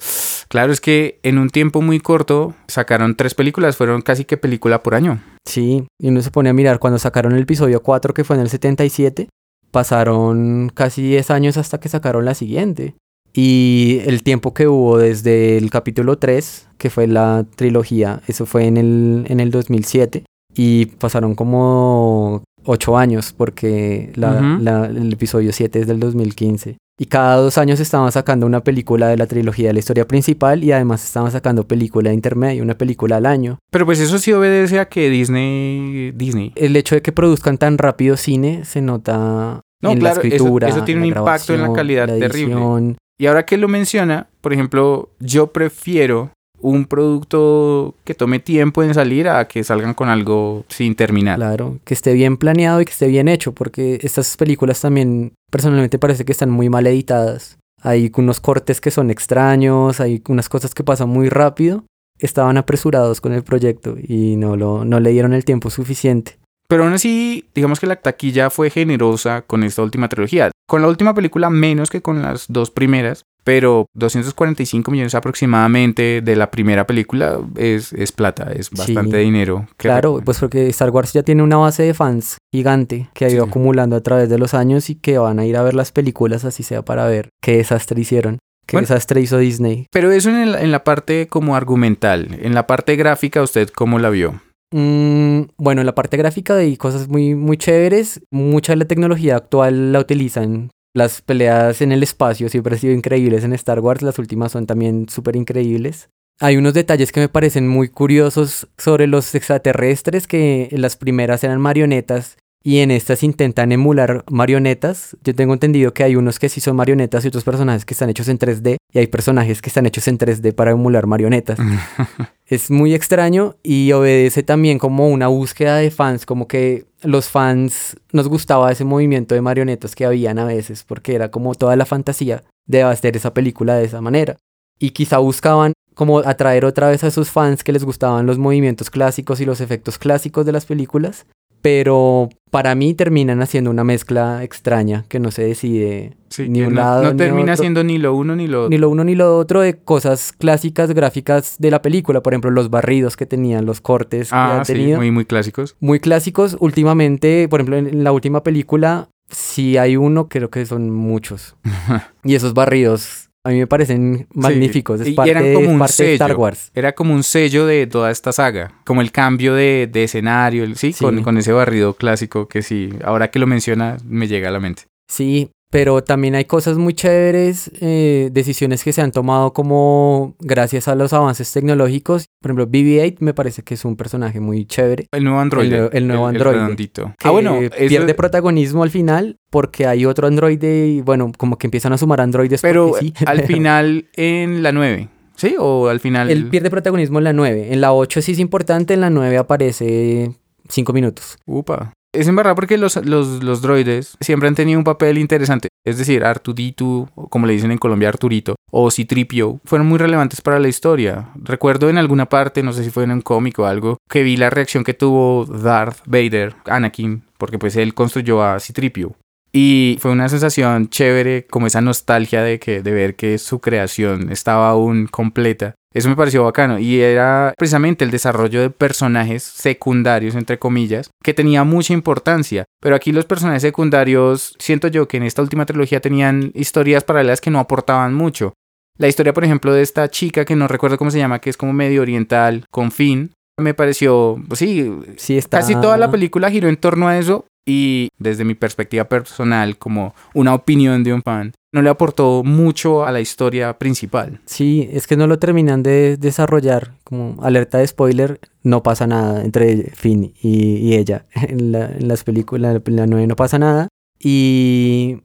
Claro, 0.48 0.72
es 0.72 0.80
que 0.80 1.20
en 1.22 1.38
un 1.38 1.50
tiempo 1.50 1.82
muy 1.82 2.00
corto 2.00 2.54
sacaron 2.68 3.16
tres 3.16 3.34
películas, 3.34 3.76
fueron 3.76 4.00
casi 4.00 4.24
que 4.24 4.36
película 4.36 4.82
por 4.82 4.94
año. 4.94 5.20
Sí, 5.44 5.84
y 5.98 6.08
uno 6.08 6.22
se 6.22 6.30
pone 6.30 6.48
a 6.48 6.54
mirar 6.54 6.78
cuando 6.78 6.98
sacaron 6.98 7.32
el 7.34 7.42
episodio 7.42 7.82
4 7.82 8.14
que 8.14 8.24
fue 8.24 8.36
en 8.36 8.42
el 8.42 8.48
77, 8.48 9.28
pasaron 9.70 10.70
casi 10.74 11.02
10 11.02 11.30
años 11.30 11.56
hasta 11.56 11.80
que 11.80 11.88
sacaron 11.88 12.24
la 12.24 12.34
siguiente. 12.34 12.94
Y 13.34 14.00
el 14.06 14.22
tiempo 14.22 14.54
que 14.54 14.68
hubo 14.68 14.98
desde 14.98 15.58
el 15.58 15.70
capítulo 15.70 16.18
3, 16.18 16.68
que 16.78 16.90
fue 16.90 17.06
la 17.06 17.44
trilogía, 17.56 18.22
eso 18.26 18.46
fue 18.46 18.66
en 18.66 18.78
el, 18.78 19.26
en 19.28 19.40
el 19.40 19.50
2007, 19.50 20.24
y 20.54 20.86
pasaron 20.86 21.34
como 21.34 22.42
8 22.64 22.98
años 22.98 23.32
porque 23.36 24.12
la- 24.16 24.86
el 24.86 25.12
episodio 25.12 25.52
7 25.52 25.80
es 25.80 25.86
del 25.86 26.00
2015. 26.00 26.76
Y 27.00 27.06
cada 27.06 27.36
dos 27.36 27.58
años 27.58 27.78
estaban 27.78 28.10
sacando 28.10 28.44
una 28.44 28.64
película 28.64 29.06
de 29.06 29.16
la 29.16 29.26
trilogía 29.28 29.68
de 29.68 29.72
la 29.74 29.78
historia 29.78 30.08
principal 30.08 30.64
y 30.64 30.72
además 30.72 31.04
estaban 31.04 31.30
sacando 31.30 31.62
película 31.68 32.10
de 32.10 32.14
intermedio, 32.14 32.64
una 32.64 32.76
película 32.76 33.18
al 33.18 33.26
año. 33.26 33.58
Pero 33.70 33.86
pues 33.86 34.00
eso 34.00 34.18
sí 34.18 34.32
obedece 34.32 34.80
a 34.80 34.88
que 34.88 35.08
Disney... 35.08 36.10
Disney. 36.10 36.52
el 36.56 36.74
hecho 36.74 36.96
de 36.96 37.02
que 37.02 37.12
produzcan 37.12 37.56
tan 37.56 37.78
rápido 37.78 38.16
cine 38.16 38.64
se 38.64 38.82
nota 38.82 39.60
No, 39.80 39.92
en 39.92 39.98
claro, 40.00 40.20
la 40.22 40.28
escritura. 40.28 40.68
eso 40.68 40.82
tiene 40.82 41.02
en 41.06 41.12
un 41.12 41.18
impacto 41.18 41.54
en 41.54 41.62
la 41.62 41.72
calidad 41.72 42.08
la 42.08 42.18
terrible. 42.18 42.96
Y 43.20 43.26
ahora 43.26 43.44
que 43.46 43.56
lo 43.58 43.68
menciona, 43.68 44.28
por 44.40 44.52
ejemplo, 44.52 45.10
yo 45.20 45.52
prefiero 45.52 46.30
un 46.60 46.86
producto 46.86 47.94
que 48.04 48.14
tome 48.14 48.38
tiempo 48.38 48.82
en 48.82 48.94
salir 48.94 49.28
a 49.28 49.46
que 49.46 49.62
salgan 49.64 49.94
con 49.94 50.08
algo 50.08 50.64
sin 50.68 50.94
terminar. 50.94 51.36
Claro, 51.36 51.78
que 51.84 51.94
esté 51.94 52.12
bien 52.12 52.36
planeado 52.36 52.80
y 52.80 52.84
que 52.84 52.92
esté 52.92 53.06
bien 53.06 53.28
hecho, 53.28 53.52
porque 53.52 53.98
estas 54.02 54.36
películas 54.36 54.80
también 54.80 55.32
personalmente 55.50 55.98
parece 55.98 56.24
que 56.24 56.32
están 56.32 56.50
muy 56.50 56.68
mal 56.68 56.86
editadas. 56.86 57.58
Hay 57.82 58.10
unos 58.16 58.40
cortes 58.40 58.80
que 58.80 58.90
son 58.90 59.10
extraños, 59.10 60.00
hay 60.00 60.22
unas 60.28 60.48
cosas 60.48 60.74
que 60.74 60.84
pasan 60.84 61.08
muy 61.08 61.28
rápido. 61.28 61.84
Estaban 62.18 62.56
apresurados 62.56 63.20
con 63.20 63.32
el 63.32 63.44
proyecto 63.44 63.96
y 63.96 64.34
no, 64.36 64.56
lo, 64.56 64.84
no 64.84 64.98
le 64.98 65.10
dieron 65.10 65.34
el 65.34 65.44
tiempo 65.44 65.70
suficiente. 65.70 66.38
Pero 66.68 66.84
aún 66.84 66.92
así, 66.92 67.46
digamos 67.54 67.80
que 67.80 67.86
la 67.86 67.96
taquilla 67.96 68.50
fue 68.50 68.68
generosa 68.70 69.42
con 69.42 69.62
esta 69.64 69.82
última 69.82 70.08
trilogía. 70.08 70.50
Con 70.68 70.82
la 70.82 70.88
última 70.88 71.14
película 71.14 71.48
menos 71.48 71.88
que 71.88 72.02
con 72.02 72.20
las 72.20 72.44
dos 72.48 72.70
primeras, 72.70 73.22
pero 73.42 73.86
245 73.94 74.90
millones 74.90 75.14
aproximadamente 75.14 76.20
de 76.22 76.36
la 76.36 76.50
primera 76.50 76.86
película 76.86 77.38
es, 77.56 77.94
es 77.94 78.12
plata, 78.12 78.52
es 78.54 78.68
bastante 78.70 79.16
Sí. 79.18 79.24
dinero. 79.24 79.66
Claro, 79.78 80.20
pues 80.22 80.38
porque 80.40 80.68
Star 80.68 80.90
Wars 80.90 81.14
ya 81.14 81.22
tiene 81.22 81.42
una 81.42 81.56
base 81.56 81.84
de 81.84 81.94
fans 81.94 82.36
gigante 82.52 83.08
que 83.14 83.24
ha 83.24 83.30
ido 83.30 83.44
Sí. 83.44 83.48
acumulando 83.50 83.96
a 83.96 84.02
través 84.02 84.28
de 84.28 84.38
los 84.38 84.52
años 84.52 84.90
y 84.90 84.94
que 84.96 85.16
van 85.16 85.38
a 85.38 85.46
ir 85.46 85.56
a 85.56 85.62
ver 85.62 85.72
las 85.74 85.92
películas 85.92 86.44
así 86.44 86.62
sea 86.62 86.84
para 86.84 87.06
ver 87.06 87.30
qué 87.42 87.56
desastre 87.56 87.98
hicieron, 87.98 88.38
qué 88.66 88.76
Bueno. 88.76 88.86
desastre 88.88 89.22
hizo 89.22 89.38
Disney. 89.38 89.86
Pero 89.90 90.10
eso 90.10 90.28
en, 90.28 90.36
el- 90.36 90.54
en 90.56 90.70
la 90.70 90.84
parte 90.84 91.28
como 91.28 91.56
argumental, 91.56 92.36
en 92.42 92.54
la 92.54 92.66
parte 92.66 92.96
gráfica, 92.96 93.40
¿usted 93.42 93.70
cómo 93.70 93.98
la 93.98 94.10
vio? 94.10 94.42
Mm, 94.70 95.42
bueno, 95.56 95.80
en 95.80 95.86
la 95.86 95.94
parte 95.94 96.16
gráfica 96.16 96.56
hay 96.56 96.76
cosas 96.76 97.08
muy, 97.08 97.34
muy 97.34 97.56
chéveres. 97.56 98.20
Mucha 98.30 98.72
de 98.72 98.76
la 98.76 98.84
tecnología 98.84 99.36
actual 99.36 99.92
la 99.92 100.00
utilizan. 100.00 100.70
Las 100.94 101.22
peleas 101.22 101.80
en 101.80 101.92
el 101.92 102.02
espacio 102.02 102.48
siempre 102.48 102.74
han 102.74 102.80
sido 102.80 102.94
increíbles 102.94 103.44
en 103.44 103.52
Star 103.52 103.80
Wars. 103.80 104.02
Las 104.02 104.18
últimas 104.18 104.52
son 104.52 104.66
también 104.66 105.08
súper 105.08 105.36
increíbles. 105.36 106.08
Hay 106.40 106.56
unos 106.56 106.74
detalles 106.74 107.10
que 107.10 107.20
me 107.20 107.28
parecen 107.28 107.66
muy 107.66 107.88
curiosos 107.88 108.68
sobre 108.76 109.06
los 109.06 109.34
extraterrestres, 109.34 110.26
que 110.28 110.68
las 110.72 110.96
primeras 110.96 111.42
eran 111.42 111.60
marionetas 111.60 112.36
y 112.62 112.78
en 112.78 112.90
estas 112.90 113.22
intentan 113.22 113.72
emular 113.72 114.24
marionetas. 114.30 115.16
Yo 115.24 115.34
tengo 115.34 115.54
entendido 115.54 115.92
que 115.94 116.04
hay 116.04 116.16
unos 116.16 116.38
que 116.38 116.48
sí 116.48 116.60
son 116.60 116.76
marionetas 116.76 117.24
y 117.24 117.28
otros 117.28 117.44
personajes 117.44 117.84
que 117.84 117.94
están 117.94 118.10
hechos 118.10 118.28
en 118.28 118.38
3D 118.38 118.76
y 118.92 118.98
hay 118.98 119.06
personajes 119.08 119.60
que 119.60 119.68
están 119.68 119.86
hechos 119.86 120.06
en 120.06 120.18
3D 120.18 120.54
para 120.54 120.72
emular 120.72 121.06
marionetas. 121.06 121.58
Es 122.48 122.70
muy 122.70 122.94
extraño 122.94 123.56
y 123.62 123.92
obedece 123.92 124.42
también 124.42 124.78
como 124.78 125.08
una 125.10 125.28
búsqueda 125.28 125.76
de 125.76 125.90
fans, 125.90 126.24
como 126.24 126.48
que 126.48 126.86
los 127.02 127.28
fans 127.28 127.98
nos 128.10 128.26
gustaba 128.26 128.72
ese 128.72 128.84
movimiento 128.84 129.34
de 129.34 129.42
marionetas 129.42 129.94
que 129.94 130.06
habían 130.06 130.38
a 130.38 130.46
veces, 130.46 130.82
porque 130.82 131.14
era 131.14 131.30
como 131.30 131.54
toda 131.54 131.76
la 131.76 131.84
fantasía 131.84 132.42
de 132.66 132.82
hacer 132.82 133.18
esa 133.18 133.34
película 133.34 133.76
de 133.76 133.84
esa 133.84 134.00
manera. 134.00 134.36
Y 134.78 134.90
quizá 134.90 135.18
buscaban 135.18 135.74
como 135.94 136.20
atraer 136.20 136.64
otra 136.64 136.88
vez 136.88 137.04
a 137.04 137.08
esos 137.08 137.30
fans 137.30 137.62
que 137.62 137.72
les 137.72 137.84
gustaban 137.84 138.24
los 138.24 138.38
movimientos 138.38 138.88
clásicos 138.88 139.40
y 139.40 139.44
los 139.44 139.60
efectos 139.60 139.98
clásicos 139.98 140.46
de 140.46 140.52
las 140.52 140.64
películas, 140.64 141.26
pero 141.62 142.28
para 142.50 142.74
mí 142.74 142.94
terminan 142.94 143.42
haciendo 143.42 143.70
una 143.70 143.84
mezcla 143.84 144.42
extraña 144.42 145.04
que 145.08 145.20
no 145.20 145.30
se 145.30 145.42
decide 145.42 146.16
Sí, 146.30 146.48
ni 146.48 146.60
que 146.60 146.66
un 146.68 146.74
no, 146.74 146.80
lado 146.80 147.02
no 147.04 147.10
ni 147.12 147.16
termina 147.18 147.52
otro 147.52 147.62
siendo 147.62 147.84
ni 147.84 147.98
lo 147.98 148.14
uno 148.14 148.36
ni 148.36 148.46
lo 148.46 148.60
otro. 148.64 148.70
ni 148.70 148.78
lo 148.78 148.88
uno 148.90 149.04
ni 149.04 149.14
lo 149.14 149.36
otro 149.36 149.60
de 149.60 149.78
cosas 149.78 150.32
clásicas 150.32 150.92
gráficas 150.92 151.56
de 151.58 151.70
la 151.70 151.82
película, 151.82 152.22
por 152.22 152.32
ejemplo, 152.32 152.50
los 152.50 152.70
barridos 152.70 153.16
que 153.16 153.26
tenían, 153.26 153.66
los 153.66 153.80
cortes 153.80 154.30
que 154.30 154.34
Ah, 154.36 154.58
han 154.58 154.64
sí, 154.64 154.72
tenido, 154.74 154.98
muy, 154.98 155.10
muy 155.10 155.24
clásicos. 155.24 155.76
muy 155.80 156.00
clásicos. 156.00 156.56
Últimamente, 156.60 157.48
por 157.48 157.60
ejemplo, 157.60 157.76
en 157.76 158.04
la 158.04 158.12
última 158.12 158.42
película, 158.42 159.08
si 159.30 159.76
hay 159.76 159.96
uno, 159.96 160.28
creo 160.28 160.48
que 160.50 160.64
son 160.64 160.90
muchos. 160.90 161.56
y 162.24 162.34
esos 162.34 162.54
barridos 162.54 163.27
a 163.48 163.52
mí 163.52 163.58
me 163.60 163.66
parecen 163.66 164.26
magníficos, 164.34 165.00
es 165.00 165.08
y 165.08 165.16
eran 165.26 165.54
como 165.54 165.70
un 165.70 165.78
parte 165.78 166.02
de 166.04 166.12
Star 166.14 166.30
sello. 166.30 166.40
Wars. 166.40 166.70
Era 166.74 166.92
como 166.94 167.14
un 167.14 167.22
sello 167.22 167.64
de 167.66 167.86
toda 167.86 168.10
esta 168.10 168.30
saga, 168.32 168.72
como 168.84 169.00
el 169.00 169.10
cambio 169.10 169.54
de, 169.54 169.88
de 169.90 170.04
escenario, 170.04 170.64
el- 170.64 170.76
¿sí? 170.76 170.92
Sí. 170.92 171.04
Con, 171.04 171.22
con 171.22 171.38
ese 171.38 171.52
barrido 171.52 171.94
clásico 171.94 172.46
que 172.46 172.62
sí, 172.62 172.90
ahora 173.02 173.30
que 173.30 173.38
lo 173.38 173.46
menciona 173.46 173.96
me 174.04 174.28
llega 174.28 174.48
a 174.48 174.52
la 174.52 174.60
mente. 174.60 174.82
Sí, 175.10 175.50
pero 175.70 176.02
también 176.02 176.34
hay 176.34 176.46
cosas 176.46 176.78
muy 176.78 176.94
chéveres, 176.94 177.70
eh, 177.80 178.30
decisiones 178.32 178.82
que 178.84 178.92
se 178.92 179.02
han 179.02 179.12
tomado 179.12 179.52
como 179.52 180.34
gracias 180.40 180.88
a 180.88 180.94
los 180.94 181.12
avances 181.12 181.52
tecnológicos. 181.52 182.26
Por 182.40 182.50
ejemplo, 182.50 182.66
BB-8 182.68 183.16
me 183.20 183.34
parece 183.34 183.62
que 183.62 183.74
es 183.74 183.84
un 183.84 183.96
personaje 183.96 184.40
muy 184.40 184.64
chévere. 184.64 185.08
El 185.12 185.24
nuevo 185.24 185.40
androide. 185.40 185.90
el 185.92 186.06
nuevo 186.08 186.26
androide. 186.26 186.58
redondito. 186.60 187.14
que 187.18 187.28
ah, 187.28 187.30
bueno, 187.30 187.56
eso- 187.60 187.74
pierde 187.88 188.14
protagonismo 188.14 188.82
al 188.82 188.90
final 188.90 189.36
porque 189.50 189.86
hay 189.86 190.06
otro 190.06 190.26
androide 190.26 190.86
y 190.88 191.00
bueno, 191.02 191.32
como 191.36 191.58
que 191.58 191.66
empiezan 191.66 191.92
a 191.92 191.98
sumar 191.98 192.20
androides. 192.20 192.62
pero 192.62 192.92
sí. 192.98 193.12
al 193.26 193.42
final 193.46 194.06
en 194.14 194.62
la 194.62 194.72
9, 194.72 195.08
¿sí? 195.36 195.54
O 195.58 195.88
al 195.88 196.00
final... 196.00 196.30
Él 196.30 196.48
pierde 196.48 196.70
protagonismo 196.70 197.18
en 197.18 197.24
la 197.24 197.32
9. 197.34 197.72
En 197.72 197.80
la 197.80 197.92
8 197.92 198.22
sí 198.22 198.32
es 198.32 198.38
importante, 198.38 198.94
en 198.94 199.00
la 199.02 199.10
9 199.10 199.36
aparece 199.36 200.32
5 200.68 200.92
minutos. 200.92 201.36
Upa. 201.46 201.92
Es 202.12 202.26
en 202.26 202.36
porque 202.36 202.78
los, 202.78 202.96
los, 203.04 203.42
los 203.42 203.60
droides 203.60 204.16
siempre 204.20 204.48
han 204.48 204.54
tenido 204.54 204.78
un 204.78 204.84
papel 204.84 205.18
interesante. 205.18 205.68
Es 205.84 205.98
decir, 205.98 206.24
Artudito, 206.24 207.08
o 207.14 207.28
como 207.28 207.46
le 207.46 207.52
dicen 207.52 207.70
en 207.70 207.78
Colombia, 207.78 208.08
Arturito, 208.08 208.56
o 208.70 208.90
Citripio, 208.90 209.60
fueron 209.64 209.86
muy 209.86 209.98
relevantes 209.98 210.40
para 210.40 210.58
la 210.58 210.68
historia. 210.68 211.30
Recuerdo 211.34 211.90
en 211.90 211.98
alguna 211.98 212.26
parte, 212.26 212.62
no 212.62 212.72
sé 212.72 212.82
si 212.82 212.90
fue 212.90 213.04
en 213.04 213.10
un 213.10 213.20
cómic 213.20 213.58
o 213.58 213.66
algo, 213.66 213.98
que 214.08 214.22
vi 214.22 214.36
la 214.36 214.48
reacción 214.48 214.84
que 214.84 214.94
tuvo 214.94 215.44
Darth 215.44 215.98
Vader, 216.06 216.54
Anakin, 216.64 217.24
porque 217.36 217.58
pues 217.58 217.76
él 217.76 217.94
construyó 217.94 218.42
a 218.42 218.58
Citripio. 218.58 219.14
Y 219.52 219.98
fue 220.00 220.10
una 220.10 220.28
sensación 220.28 220.88
chévere, 220.88 221.46
como 221.46 221.66
esa 221.66 221.80
nostalgia 221.80 222.42
de, 222.42 222.58
que, 222.58 222.82
de 222.82 222.90
ver 222.90 223.16
que 223.16 223.38
su 223.38 223.60
creación 223.60 224.30
estaba 224.30 224.70
aún 224.70 225.06
completa. 225.06 225.74
Eso 225.98 226.08
me 226.08 226.14
pareció 226.14 226.44
bacano 226.44 226.78
y 226.78 227.00
era 227.00 227.52
precisamente 227.58 228.04
el 228.04 228.12
desarrollo 228.12 228.60
de 228.60 228.70
personajes 228.70 229.42
secundarios, 229.42 230.36
entre 230.36 230.56
comillas, 230.56 231.10
que 231.24 231.34
tenía 231.34 231.64
mucha 231.64 231.92
importancia. 231.92 232.64
Pero 232.80 232.94
aquí 232.94 233.10
los 233.10 233.24
personajes 233.24 233.62
secundarios, 233.62 234.54
siento 234.60 234.86
yo 234.86 235.08
que 235.08 235.16
en 235.16 235.24
esta 235.24 235.42
última 235.42 235.66
trilogía 235.66 235.98
tenían 235.98 236.52
historias 236.54 237.02
paralelas 237.02 237.40
que 237.40 237.50
no 237.50 237.58
aportaban 237.58 238.14
mucho. 238.14 238.52
La 238.96 239.08
historia, 239.08 239.32
por 239.32 239.44
ejemplo, 239.44 239.72
de 239.72 239.82
esta 239.82 240.08
chica 240.08 240.44
que 240.44 240.54
no 240.54 240.68
recuerdo 240.68 240.98
cómo 240.98 241.10
se 241.10 241.18
llama, 241.18 241.40
que 241.40 241.50
es 241.50 241.56
como 241.56 241.72
medio 241.72 242.02
oriental, 242.02 242.64
con 242.70 242.92
Finn, 242.92 243.32
me 243.58 243.74
pareció, 243.74 244.40
pues 244.46 244.60
sí, 244.60 244.88
Sí 245.16 245.36
está... 245.36 245.58
Casi 245.58 245.74
toda 245.74 245.96
la 245.96 246.12
película 246.12 246.48
giró 246.48 246.68
en 246.68 246.76
torno 246.76 247.08
a 247.08 247.18
eso 247.18 247.44
y 247.66 248.08
desde 248.18 248.44
mi 248.44 248.54
perspectiva 248.54 249.04
personal, 249.04 249.78
como 249.78 250.14
una 250.32 250.54
opinión 250.54 251.02
de 251.02 251.12
un 251.12 251.22
fan, 251.22 251.52
no 251.72 251.82
le 251.82 251.90
aportó 251.90 252.42
mucho 252.44 253.04
a 253.04 253.12
la 253.12 253.20
historia 253.20 253.78
principal. 253.78 254.40
Sí, 254.46 254.88
es 254.92 255.06
que 255.06 255.16
no 255.16 255.26
lo 255.26 255.38
terminan 255.38 255.82
de 255.82 256.16
desarrollar. 256.16 256.92
Como 257.04 257.42
alerta 257.42 257.78
de 257.78 257.86
spoiler, 257.86 258.40
no 258.62 258.82
pasa 258.82 259.06
nada 259.06 259.42
entre 259.44 259.90
Finn 259.94 260.32
y, 260.42 260.94
ella. 260.94 261.26
En, 261.34 261.72
la- 261.72 261.90
en 261.90 262.08
las 262.08 262.24
películas, 262.24 262.80
la 262.86 263.06
9 263.06 263.26
no 263.26 263.36
pasa 263.36 263.58
nada. 263.58 263.88
Y 264.18 265.20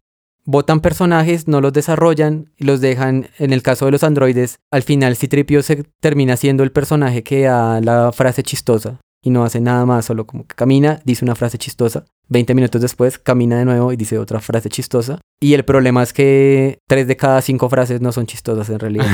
botan 0.45 0.81
personajes, 0.81 1.47
no 1.47 1.61
los 1.61 1.71
desarrollan 1.73 2.51
los 2.57 2.81
dejan, 2.81 3.27
en 3.39 3.53
el 3.53 3.61
caso 3.63 3.85
de 3.85 3.91
los 3.91 4.03
androides, 4.03 4.57
al 4.71 4.83
final 4.83 5.15
Citripio 5.15 5.63
se 5.63 5.83
termina 6.01 6.35
siendo 6.37 6.63
el 6.63 6.71
personaje 6.71 7.23
que 7.23 7.43
da 7.43 7.79
la 7.81 8.11
frase 8.11 8.43
chistosa 8.43 8.99
y 9.23 9.29
no 9.29 9.45
hace 9.45 9.61
nada 9.61 9.85
más, 9.85 10.05
solo 10.05 10.27
como 10.27 10.45
que 10.45 10.53
camina, 10.53 10.99
dice 11.05 11.23
una 11.23 11.33
frase 11.33 11.57
chistosa, 11.57 12.05
20 12.27 12.53
minutos 12.55 12.81
después 12.81 13.17
camina 13.17 13.57
de 13.57 13.65
nuevo 13.65 13.93
y 13.93 13.95
dice 13.95 14.17
otra 14.17 14.41
frase 14.41 14.69
chistosa. 14.69 15.19
Y 15.41 15.53
el 15.53 15.63
problema 15.63 16.03
es 16.03 16.13
que 16.13 16.79
tres 16.87 17.07
de 17.07 17.15
cada 17.15 17.41
cinco 17.41 17.69
frases 17.69 18.01
no 18.01 18.11
son 18.11 18.25
chistosas 18.25 18.69
en 18.69 18.79
realidad. 18.79 19.07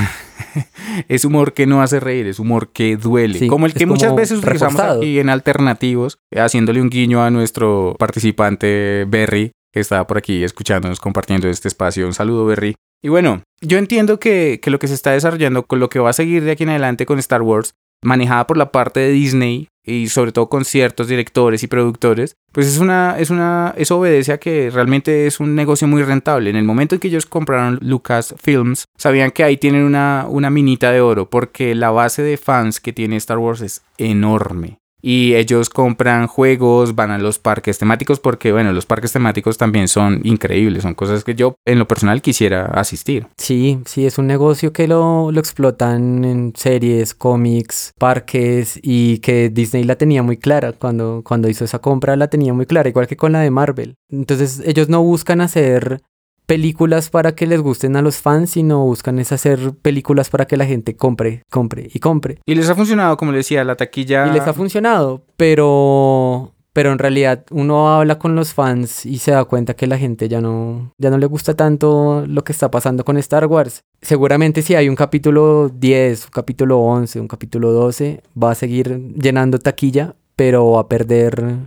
Es 1.08 1.24
humor 1.24 1.54
que 1.54 1.67
no 1.67 1.84
hace 1.84 2.00
reír, 2.00 2.26
es 2.26 2.39
humor 2.39 2.72
que 2.74 2.98
duele. 2.98 3.38
Sí, 3.38 3.48
como 3.48 3.67
el 3.67 3.74
que 3.74 3.86
muchas 3.86 4.15
veces 4.15 4.39
utilizamos 4.39 4.74
reforzado. 4.74 5.00
aquí 5.00 5.19
en 5.19 5.30
alternativos, 5.30 6.17
haciéndole 6.36 6.82
un 6.82 6.89
guiño 6.89 7.24
a 7.24 7.30
nuestro 7.30 7.95
participante 8.00 9.06
Berry, 9.08 9.52
que 9.72 9.80
está 9.80 10.06
por 10.08 10.17
aquí 10.17 10.43
escuchándonos, 10.43 11.00
compartiendo 11.00 11.48
este 11.48 11.67
espacio. 11.67 12.08
Un 12.08 12.13
saludo, 12.13 12.45
Berry. 12.45 12.76
Y 13.04 13.10
bueno, 13.10 13.43
yo 13.62 13.78
entiendo 13.78 14.19
que, 14.19 14.60
que 14.62 14.72
lo 14.72 14.80
que 14.80 14.88
se 14.88 14.95
está 14.95 15.12
desarrollando 15.12 15.63
con 15.63 15.80
lo 15.80 15.89
que 15.89 16.00
va 16.00 16.10
a 16.10 16.13
seguir 16.13 16.43
de 16.43 16.52
aquí 16.52 16.63
en 16.63 16.69
adelante 16.69 17.06
con 17.06 17.19
Star 17.19 17.43
Wars, 17.43 17.76
manejada 18.04 18.48
por 18.48 18.58
la 18.58 18.72
parte 18.72 19.00
de 19.00 19.12
Disney 19.12 19.67
y 19.89 20.08
sobre 20.10 20.32
todo 20.32 20.49
con 20.49 20.65
ciertos 20.65 21.08
directores 21.08 21.63
y 21.63 21.67
productores, 21.67 22.36
pues 22.52 22.67
es 22.67 22.80
una, 22.80 23.17
es 23.19 23.30
una, 23.30 23.73
eso 23.78 23.97
obedece 23.99 24.34
a 24.34 24.39
que 24.39 24.69
realmente 24.69 25.28
es 25.28 25.39
un 25.39 25.56
negocio 25.56 25.88
muy 25.88 26.04
rentable. 26.04 26.49
En 26.49 26.56
el 26.56 26.65
momento 26.65 26.95
en 26.95 27.02
que 27.02 27.08
ellos 27.08 27.25
compraron 27.25 27.80
Lucas 27.82 28.36
Films, 28.41 28.86
sabían 28.97 29.32
que 29.32 29.43
ahí 29.43 29.58
tienen 29.58 29.84
una, 29.84 30.25
una 30.28 30.49
minita 30.49 30.91
de 30.91 31.02
oro, 31.02 31.30
porque 31.30 31.75
la 31.75 31.91
base 31.91 32.21
de 32.21 32.38
fans 32.38 32.80
que 32.80 32.93
tiene 32.93 33.17
Star 33.17 33.38
Wars 33.38 33.62
es 33.62 33.82
enorme. 33.97 34.80
Y 35.01 35.35
ellos 35.35 35.69
compran 35.69 36.27
juegos, 36.27 36.95
van 36.95 37.12
a 37.12 37.17
los 37.17 37.39
parques 37.39 37.77
temáticos, 37.77 38.19
porque 38.19 38.51
bueno, 38.51 38.73
los 38.73 38.85
parques 38.85 39.12
temáticos 39.12 39.57
también 39.57 39.88
son 39.88 40.21
increíbles, 40.23 40.83
son 40.83 40.95
cosas 40.95 41.23
que 41.23 41.35
yo 41.35 41.55
en 41.65 41.79
lo 41.79 41.88
personal 41.88 42.21
quisiera 42.21 42.65
asistir. 42.65 43.27
Sí, 43.38 43.79
sí, 43.85 44.05
es 44.05 44.17
un 44.17 44.27
negocio 44.27 44.73
que 44.73 44.88
lo, 44.88 45.31
lo 45.31 45.39
explotan 45.39 46.25
en 46.25 46.53
series, 46.55 47.13
cómics, 47.13 47.93
parques 47.97 48.79
y 48.81 49.19
que 49.19 49.49
Disney 49.49 49.83
la 49.83 49.95
tenía 49.95 50.23
muy 50.23 50.38
clara 50.38 50.73
cuando, 50.73 51.21
cuando 51.23 51.49
hizo 51.49 51.65
esa 51.65 51.79
compra, 51.79 52.15
la 52.15 52.27
tenía 52.27 52.53
muy 52.53 52.65
clara, 52.65 52.89
igual 52.89 53.07
que 53.07 53.17
con 53.17 53.31
la 53.31 53.41
de 53.41 53.51
Marvel. 53.51 53.95
Entonces 54.09 54.62
ellos 54.65 54.89
no 54.89 55.01
buscan 55.01 55.41
hacer 55.41 56.01
películas 56.49 57.12
para 57.12 57.35
que 57.35 57.45
les 57.45 57.62
gusten 57.62 57.95
a 57.95 58.01
los 58.01 58.17
fans, 58.17 58.49
sino 58.49 58.83
buscan 58.83 59.19
es 59.19 59.31
hacer 59.31 59.71
películas 59.83 60.31
para 60.31 60.47
que 60.47 60.57
la 60.57 60.65
gente 60.65 60.95
compre, 60.95 61.43
compre 61.47 61.88
y 61.93 61.99
compre. 61.99 62.39
Y 62.43 62.55
les 62.55 62.67
ha 62.67 62.73
funcionado, 62.73 63.17
como 63.17 63.31
le 63.31 63.38
decía, 63.38 63.63
la 63.63 63.75
taquilla. 63.75 64.25
Y 64.25 64.31
les 64.31 64.47
ha 64.47 64.53
funcionado, 64.55 65.23
pero 65.38 66.55
pero 66.73 66.91
en 66.91 66.97
realidad 66.97 67.45
uno 67.51 67.89
habla 67.89 68.17
con 68.17 68.35
los 68.35 68.55
fans 68.55 69.05
y 69.05 69.19
se 69.19 69.29
da 69.29 69.43
cuenta 69.45 69.75
que 69.75 69.85
la 69.85 69.99
gente 69.99 70.27
ya 70.27 70.41
no, 70.41 70.91
ya 70.97 71.12
no 71.12 71.19
le 71.19 71.27
gusta 71.27 71.55
tanto 71.55 72.23
lo 72.25 72.43
que 72.43 72.51
está 72.51 72.71
pasando 72.71 73.05
con 73.05 73.17
Star 73.17 73.45
Wars. 73.45 73.83
Seguramente 74.01 74.63
si 74.63 74.73
hay 74.73 74.89
un 74.89 74.95
capítulo 74.95 75.69
10, 75.69 76.25
un 76.25 76.31
capítulo 76.31 76.79
11, 76.79 77.19
un 77.19 77.27
capítulo 77.27 77.71
12, 77.73 78.23
va 78.41 78.51
a 78.51 78.55
seguir 78.55 79.13
llenando 79.13 79.59
taquilla, 79.59 80.15
pero 80.35 80.71
va 80.71 80.81
a 80.81 80.88
perder 80.88 81.57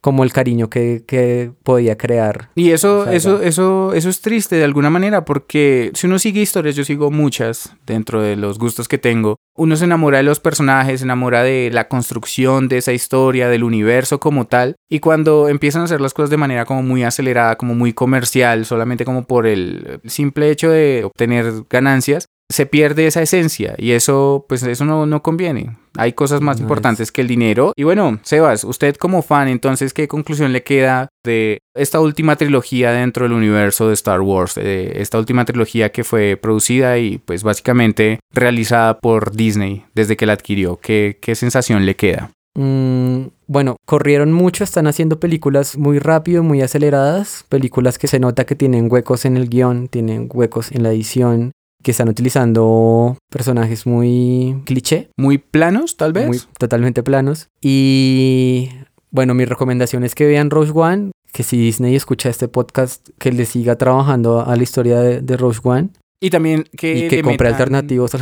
como 0.00 0.24
el 0.24 0.32
cariño 0.32 0.70
que, 0.70 1.04
que 1.06 1.52
podía 1.62 1.98
crear. 1.98 2.50
Y 2.54 2.70
eso, 2.70 3.08
eso, 3.10 3.42
eso, 3.42 3.92
eso 3.94 4.08
es 4.08 4.20
triste 4.20 4.56
de 4.56 4.64
alguna 4.64 4.90
manera, 4.90 5.24
porque 5.24 5.90
si 5.94 6.06
uno 6.06 6.18
sigue 6.18 6.40
historias, 6.40 6.76
yo 6.76 6.84
sigo 6.84 7.10
muchas 7.10 7.74
dentro 7.86 8.22
de 8.22 8.36
los 8.36 8.58
gustos 8.58 8.88
que 8.88 8.98
tengo. 8.98 9.36
Uno 9.56 9.76
se 9.76 9.84
enamora 9.84 10.18
de 10.18 10.22
los 10.24 10.40
personajes, 10.40 11.00
se 11.00 11.04
enamora 11.04 11.42
de 11.42 11.70
la 11.72 11.88
construcción 11.88 12.68
de 12.68 12.78
esa 12.78 12.92
historia, 12.92 13.48
del 13.48 13.64
universo 13.64 14.20
como 14.20 14.46
tal. 14.46 14.76
Y 14.88 15.00
cuando 15.00 15.48
empiezan 15.48 15.82
a 15.82 15.84
hacer 15.84 16.00
las 16.00 16.14
cosas 16.14 16.30
de 16.30 16.38
manera 16.38 16.64
como 16.64 16.82
muy 16.82 17.02
acelerada, 17.02 17.56
como 17.56 17.74
muy 17.74 17.92
comercial, 17.92 18.64
solamente 18.64 19.04
como 19.04 19.24
por 19.26 19.46
el 19.46 20.00
simple 20.06 20.50
hecho 20.50 20.70
de 20.70 21.02
obtener 21.04 21.64
ganancias, 21.68 22.26
se 22.50 22.66
pierde 22.66 23.06
esa 23.06 23.22
esencia 23.22 23.74
y 23.78 23.92
eso 23.92 24.44
pues 24.48 24.62
eso 24.64 24.84
no, 24.84 25.06
no 25.06 25.22
conviene. 25.22 25.76
Hay 25.96 26.12
cosas 26.12 26.40
más 26.40 26.60
importantes 26.60 27.10
que 27.12 27.20
el 27.20 27.28
dinero. 27.28 27.72
Y 27.76 27.84
bueno, 27.84 28.20
Sebas, 28.22 28.64
usted 28.64 28.96
como 28.96 29.22
fan, 29.22 29.48
entonces, 29.48 29.92
¿qué 29.92 30.08
conclusión 30.08 30.52
le 30.52 30.62
queda 30.62 31.08
de 31.24 31.58
esta 31.74 32.00
última 32.00 32.36
trilogía 32.36 32.92
dentro 32.92 33.24
del 33.24 33.32
universo 33.32 33.88
de 33.88 33.94
Star 33.94 34.20
Wars? 34.20 34.56
esta 34.56 35.18
última 35.18 35.44
trilogía 35.44 35.90
que 35.90 36.04
fue 36.04 36.38
producida 36.40 36.98
y 36.98 37.18
pues 37.18 37.42
básicamente 37.42 38.20
realizada 38.32 38.98
por 38.98 39.32
Disney 39.32 39.84
desde 39.94 40.16
que 40.16 40.26
la 40.26 40.34
adquirió. 40.34 40.78
¿Qué, 40.80 41.18
qué 41.20 41.34
sensación 41.34 41.86
le 41.86 41.96
queda? 41.96 42.30
Mm, 42.54 43.28
bueno, 43.46 43.76
corrieron 43.86 44.32
mucho, 44.32 44.64
están 44.64 44.86
haciendo 44.86 45.20
películas 45.20 45.78
muy 45.78 45.98
rápido, 45.98 46.42
muy 46.42 46.62
aceleradas, 46.62 47.44
películas 47.48 47.98
que 47.98 48.08
se 48.08 48.18
nota 48.18 48.44
que 48.44 48.56
tienen 48.56 48.88
huecos 48.90 49.24
en 49.24 49.36
el 49.36 49.48
guion, 49.48 49.88
tienen 49.88 50.28
huecos 50.32 50.72
en 50.72 50.82
la 50.82 50.90
edición, 50.90 51.52
que 51.82 51.90
están 51.90 52.08
utilizando 52.08 53.16
personajes 53.30 53.86
muy 53.86 54.62
cliché. 54.64 55.10
Muy 55.16 55.38
planos, 55.38 55.96
tal 55.96 56.12
vez. 56.12 56.26
Muy, 56.26 56.40
totalmente 56.58 57.02
planos. 57.02 57.48
Y 57.60 58.70
bueno, 59.10 59.34
mi 59.34 59.44
recomendación 59.44 60.04
es 60.04 60.14
que 60.14 60.26
vean 60.26 60.50
Rogue 60.50 60.72
One, 60.74 61.12
que 61.32 61.42
si 61.42 61.56
Disney 61.56 61.96
escucha 61.96 62.28
este 62.28 62.48
podcast, 62.48 63.08
que 63.18 63.32
le 63.32 63.46
siga 63.46 63.76
trabajando 63.76 64.44
a 64.46 64.56
la 64.56 64.62
historia 64.62 65.00
de, 65.00 65.20
de 65.20 65.36
Rogue 65.36 65.60
One. 65.62 65.88
Y 66.22 66.28
también 66.28 66.64
que, 66.76 67.06
y 67.06 67.08
que 67.08 67.22
compre 67.22 67.48
alternativos. 67.48 68.12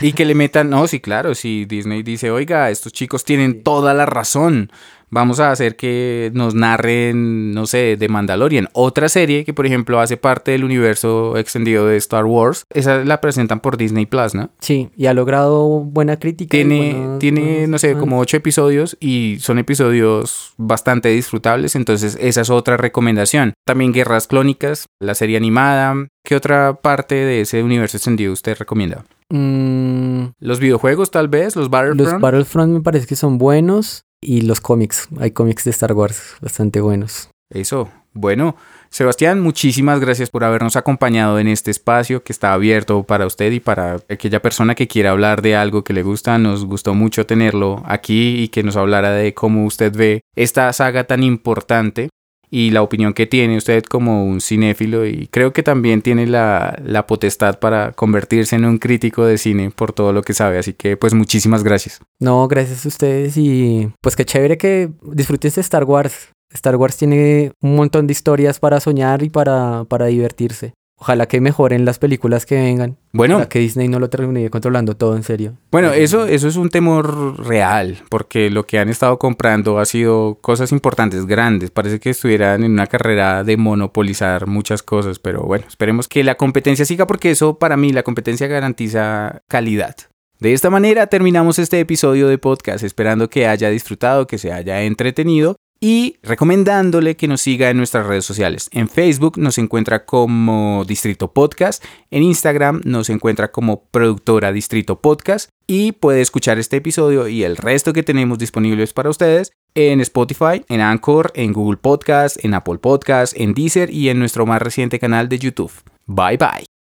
Y 0.00 0.12
que 0.12 0.24
le 0.24 0.36
metan, 0.36 0.70
no, 0.70 0.86
sí, 0.86 1.00
claro, 1.00 1.34
si 1.34 1.64
Disney 1.64 2.04
dice, 2.04 2.30
oiga, 2.30 2.70
estos 2.70 2.92
chicos 2.92 3.24
tienen 3.24 3.64
toda 3.64 3.94
la 3.94 4.06
razón 4.06 4.70
vamos 5.10 5.40
a 5.40 5.50
hacer 5.50 5.76
que 5.76 6.30
nos 6.34 6.54
narren, 6.54 7.52
no 7.52 7.66
sé, 7.66 7.96
de 7.96 8.08
Mandalorian. 8.08 8.68
Otra 8.72 9.08
serie 9.08 9.44
que, 9.44 9.54
por 9.54 9.66
ejemplo, 9.66 10.00
hace 10.00 10.16
parte 10.16 10.52
del 10.52 10.64
universo 10.64 11.36
extendido 11.36 11.86
de 11.86 11.96
Star 11.96 12.24
Wars. 12.24 12.64
Esa 12.70 13.04
la 13.04 13.20
presentan 13.20 13.60
por 13.60 13.76
Disney 13.76 14.06
Plus, 14.06 14.34
¿no? 14.34 14.50
Sí, 14.60 14.90
y 14.96 15.06
ha 15.06 15.14
logrado 15.14 15.80
buena 15.80 16.18
crítica. 16.18 16.50
Tiene, 16.50 17.16
tiene 17.18 17.66
no 17.66 17.78
sé, 17.78 17.94
como 17.94 18.18
ocho 18.18 18.36
episodios 18.36 18.96
y 19.00 19.38
son 19.40 19.58
episodios 19.58 20.52
bastante 20.56 21.08
disfrutables. 21.08 21.76
Entonces, 21.76 22.16
esa 22.20 22.40
es 22.40 22.50
otra 22.50 22.76
recomendación. 22.76 23.54
También 23.64 23.92
Guerras 23.92 24.26
Clónicas, 24.26 24.86
la 25.00 25.14
serie 25.14 25.36
animada. 25.36 26.08
¿Qué 26.24 26.36
otra 26.36 26.74
parte 26.74 27.14
de 27.14 27.40
ese 27.40 27.62
universo 27.62 27.96
extendido 27.96 28.32
usted 28.32 28.56
recomienda? 28.58 29.04
Mm. 29.30 30.32
Los 30.40 30.60
videojuegos, 30.60 31.10
tal 31.10 31.28
vez, 31.28 31.56
los 31.56 31.70
Battlefront. 31.70 32.12
Los 32.12 32.20
Battlefront 32.20 32.72
me 32.72 32.80
parece 32.82 33.06
que 33.06 33.16
son 33.16 33.38
buenos 33.38 34.04
y 34.20 34.42
los 34.42 34.60
cómics. 34.60 35.08
Hay 35.18 35.30
cómics 35.30 35.64
de 35.64 35.70
Star 35.70 35.92
Wars 35.92 36.36
bastante 36.40 36.80
buenos. 36.80 37.30
Eso. 37.50 37.88
Bueno, 38.14 38.56
Sebastián, 38.90 39.40
muchísimas 39.40 40.00
gracias 40.00 40.28
por 40.30 40.42
habernos 40.42 40.74
acompañado 40.74 41.38
en 41.38 41.46
este 41.46 41.70
espacio 41.70 42.24
que 42.24 42.32
está 42.32 42.52
abierto 42.52 43.04
para 43.04 43.26
usted 43.26 43.52
y 43.52 43.60
para 43.60 44.00
aquella 44.08 44.42
persona 44.42 44.74
que 44.74 44.88
quiera 44.88 45.10
hablar 45.10 45.40
de 45.40 45.54
algo 45.54 45.84
que 45.84 45.92
le 45.92 46.02
gusta. 46.02 46.36
Nos 46.38 46.64
gustó 46.64 46.94
mucho 46.94 47.26
tenerlo 47.26 47.82
aquí 47.86 48.42
y 48.42 48.48
que 48.48 48.64
nos 48.64 48.76
hablara 48.76 49.12
de 49.12 49.34
cómo 49.34 49.66
usted 49.66 49.94
ve 49.94 50.22
esta 50.34 50.72
saga 50.72 51.04
tan 51.04 51.22
importante 51.22 52.08
y 52.50 52.70
la 52.70 52.82
opinión 52.82 53.14
que 53.14 53.26
tiene 53.26 53.56
usted 53.56 53.82
como 53.84 54.24
un 54.24 54.40
cinéfilo 54.40 55.06
y 55.06 55.28
creo 55.28 55.52
que 55.52 55.62
también 55.62 56.02
tiene 56.02 56.26
la, 56.26 56.78
la, 56.84 57.06
potestad 57.06 57.58
para 57.58 57.92
convertirse 57.92 58.56
en 58.56 58.64
un 58.64 58.78
crítico 58.78 59.24
de 59.24 59.38
cine 59.38 59.70
por 59.70 59.92
todo 59.92 60.12
lo 60.12 60.22
que 60.22 60.34
sabe. 60.34 60.58
Así 60.58 60.72
que 60.72 60.96
pues 60.96 61.14
muchísimas 61.14 61.62
gracias. 61.62 62.00
No, 62.20 62.46
gracias 62.48 62.84
a 62.84 62.88
ustedes 62.88 63.36
y 63.36 63.90
pues 64.00 64.16
qué 64.16 64.24
chévere 64.24 64.58
que 64.58 64.90
disfrutes 65.02 65.54
de 65.56 65.60
Star 65.60 65.84
Wars. 65.84 66.30
Star 66.52 66.76
Wars 66.76 66.96
tiene 66.96 67.52
un 67.60 67.76
montón 67.76 68.06
de 68.06 68.12
historias 68.12 68.58
para 68.58 68.80
soñar 68.80 69.22
y 69.22 69.28
para, 69.28 69.84
para 69.84 70.06
divertirse. 70.06 70.72
Ojalá 71.00 71.26
que 71.26 71.40
mejoren 71.40 71.84
las 71.84 72.00
películas 72.00 72.44
que 72.44 72.56
vengan. 72.56 72.96
Bueno. 73.12 73.36
Para 73.36 73.48
que 73.48 73.60
Disney 73.60 73.86
no 73.86 74.00
lo 74.00 74.10
termine 74.10 74.50
controlando 74.50 74.96
todo 74.96 75.14
en 75.16 75.22
serio. 75.22 75.54
Bueno, 75.70 75.92
eso, 75.92 76.26
eso 76.26 76.48
es 76.48 76.56
un 76.56 76.70
temor 76.70 77.46
real, 77.46 77.98
porque 78.10 78.50
lo 78.50 78.66
que 78.66 78.80
han 78.80 78.88
estado 78.88 79.16
comprando 79.16 79.78
ha 79.78 79.84
sido 79.84 80.38
cosas 80.40 80.72
importantes, 80.72 81.26
grandes. 81.26 81.70
Parece 81.70 82.00
que 82.00 82.10
estuvieran 82.10 82.64
en 82.64 82.72
una 82.72 82.88
carrera 82.88 83.44
de 83.44 83.56
monopolizar 83.56 84.48
muchas 84.48 84.82
cosas, 84.82 85.20
pero 85.20 85.42
bueno, 85.42 85.66
esperemos 85.68 86.08
que 86.08 86.24
la 86.24 86.34
competencia 86.34 86.84
siga, 86.84 87.06
porque 87.06 87.30
eso 87.30 87.58
para 87.58 87.76
mí, 87.76 87.92
la 87.92 88.02
competencia 88.02 88.48
garantiza 88.48 89.42
calidad. 89.46 89.94
De 90.40 90.52
esta 90.52 90.70
manera 90.70 91.08
terminamos 91.08 91.58
este 91.58 91.80
episodio 91.80 92.28
de 92.28 92.38
podcast, 92.38 92.84
esperando 92.84 93.30
que 93.30 93.46
haya 93.46 93.70
disfrutado, 93.70 94.26
que 94.26 94.38
se 94.38 94.52
haya 94.52 94.82
entretenido 94.82 95.56
y 95.80 96.16
recomendándole 96.22 97.16
que 97.16 97.28
nos 97.28 97.40
siga 97.40 97.70
en 97.70 97.76
nuestras 97.76 98.06
redes 98.06 98.24
sociales. 98.24 98.68
En 98.72 98.88
Facebook 98.88 99.38
nos 99.38 99.58
encuentra 99.58 100.04
como 100.04 100.84
Distrito 100.86 101.32
Podcast, 101.32 101.84
en 102.10 102.22
Instagram 102.22 102.80
nos 102.84 103.10
encuentra 103.10 103.50
como 103.50 103.84
productora 103.84 104.52
Distrito 104.52 105.00
Podcast 105.00 105.50
y 105.66 105.92
puede 105.92 106.20
escuchar 106.20 106.58
este 106.58 106.76
episodio 106.78 107.28
y 107.28 107.44
el 107.44 107.56
resto 107.56 107.92
que 107.92 108.02
tenemos 108.02 108.38
disponibles 108.38 108.92
para 108.92 109.10
ustedes 109.10 109.52
en 109.74 110.00
Spotify, 110.00 110.64
en 110.68 110.80
Anchor, 110.80 111.30
en 111.34 111.52
Google 111.52 111.76
Podcast, 111.78 112.44
en 112.44 112.54
Apple 112.54 112.78
Podcast, 112.78 113.38
en 113.38 113.54
Deezer 113.54 113.92
y 113.92 114.08
en 114.08 114.18
nuestro 114.18 114.46
más 114.46 114.60
reciente 114.60 114.98
canal 114.98 115.28
de 115.28 115.38
YouTube. 115.38 115.72
Bye 116.06 116.36
bye. 116.38 116.77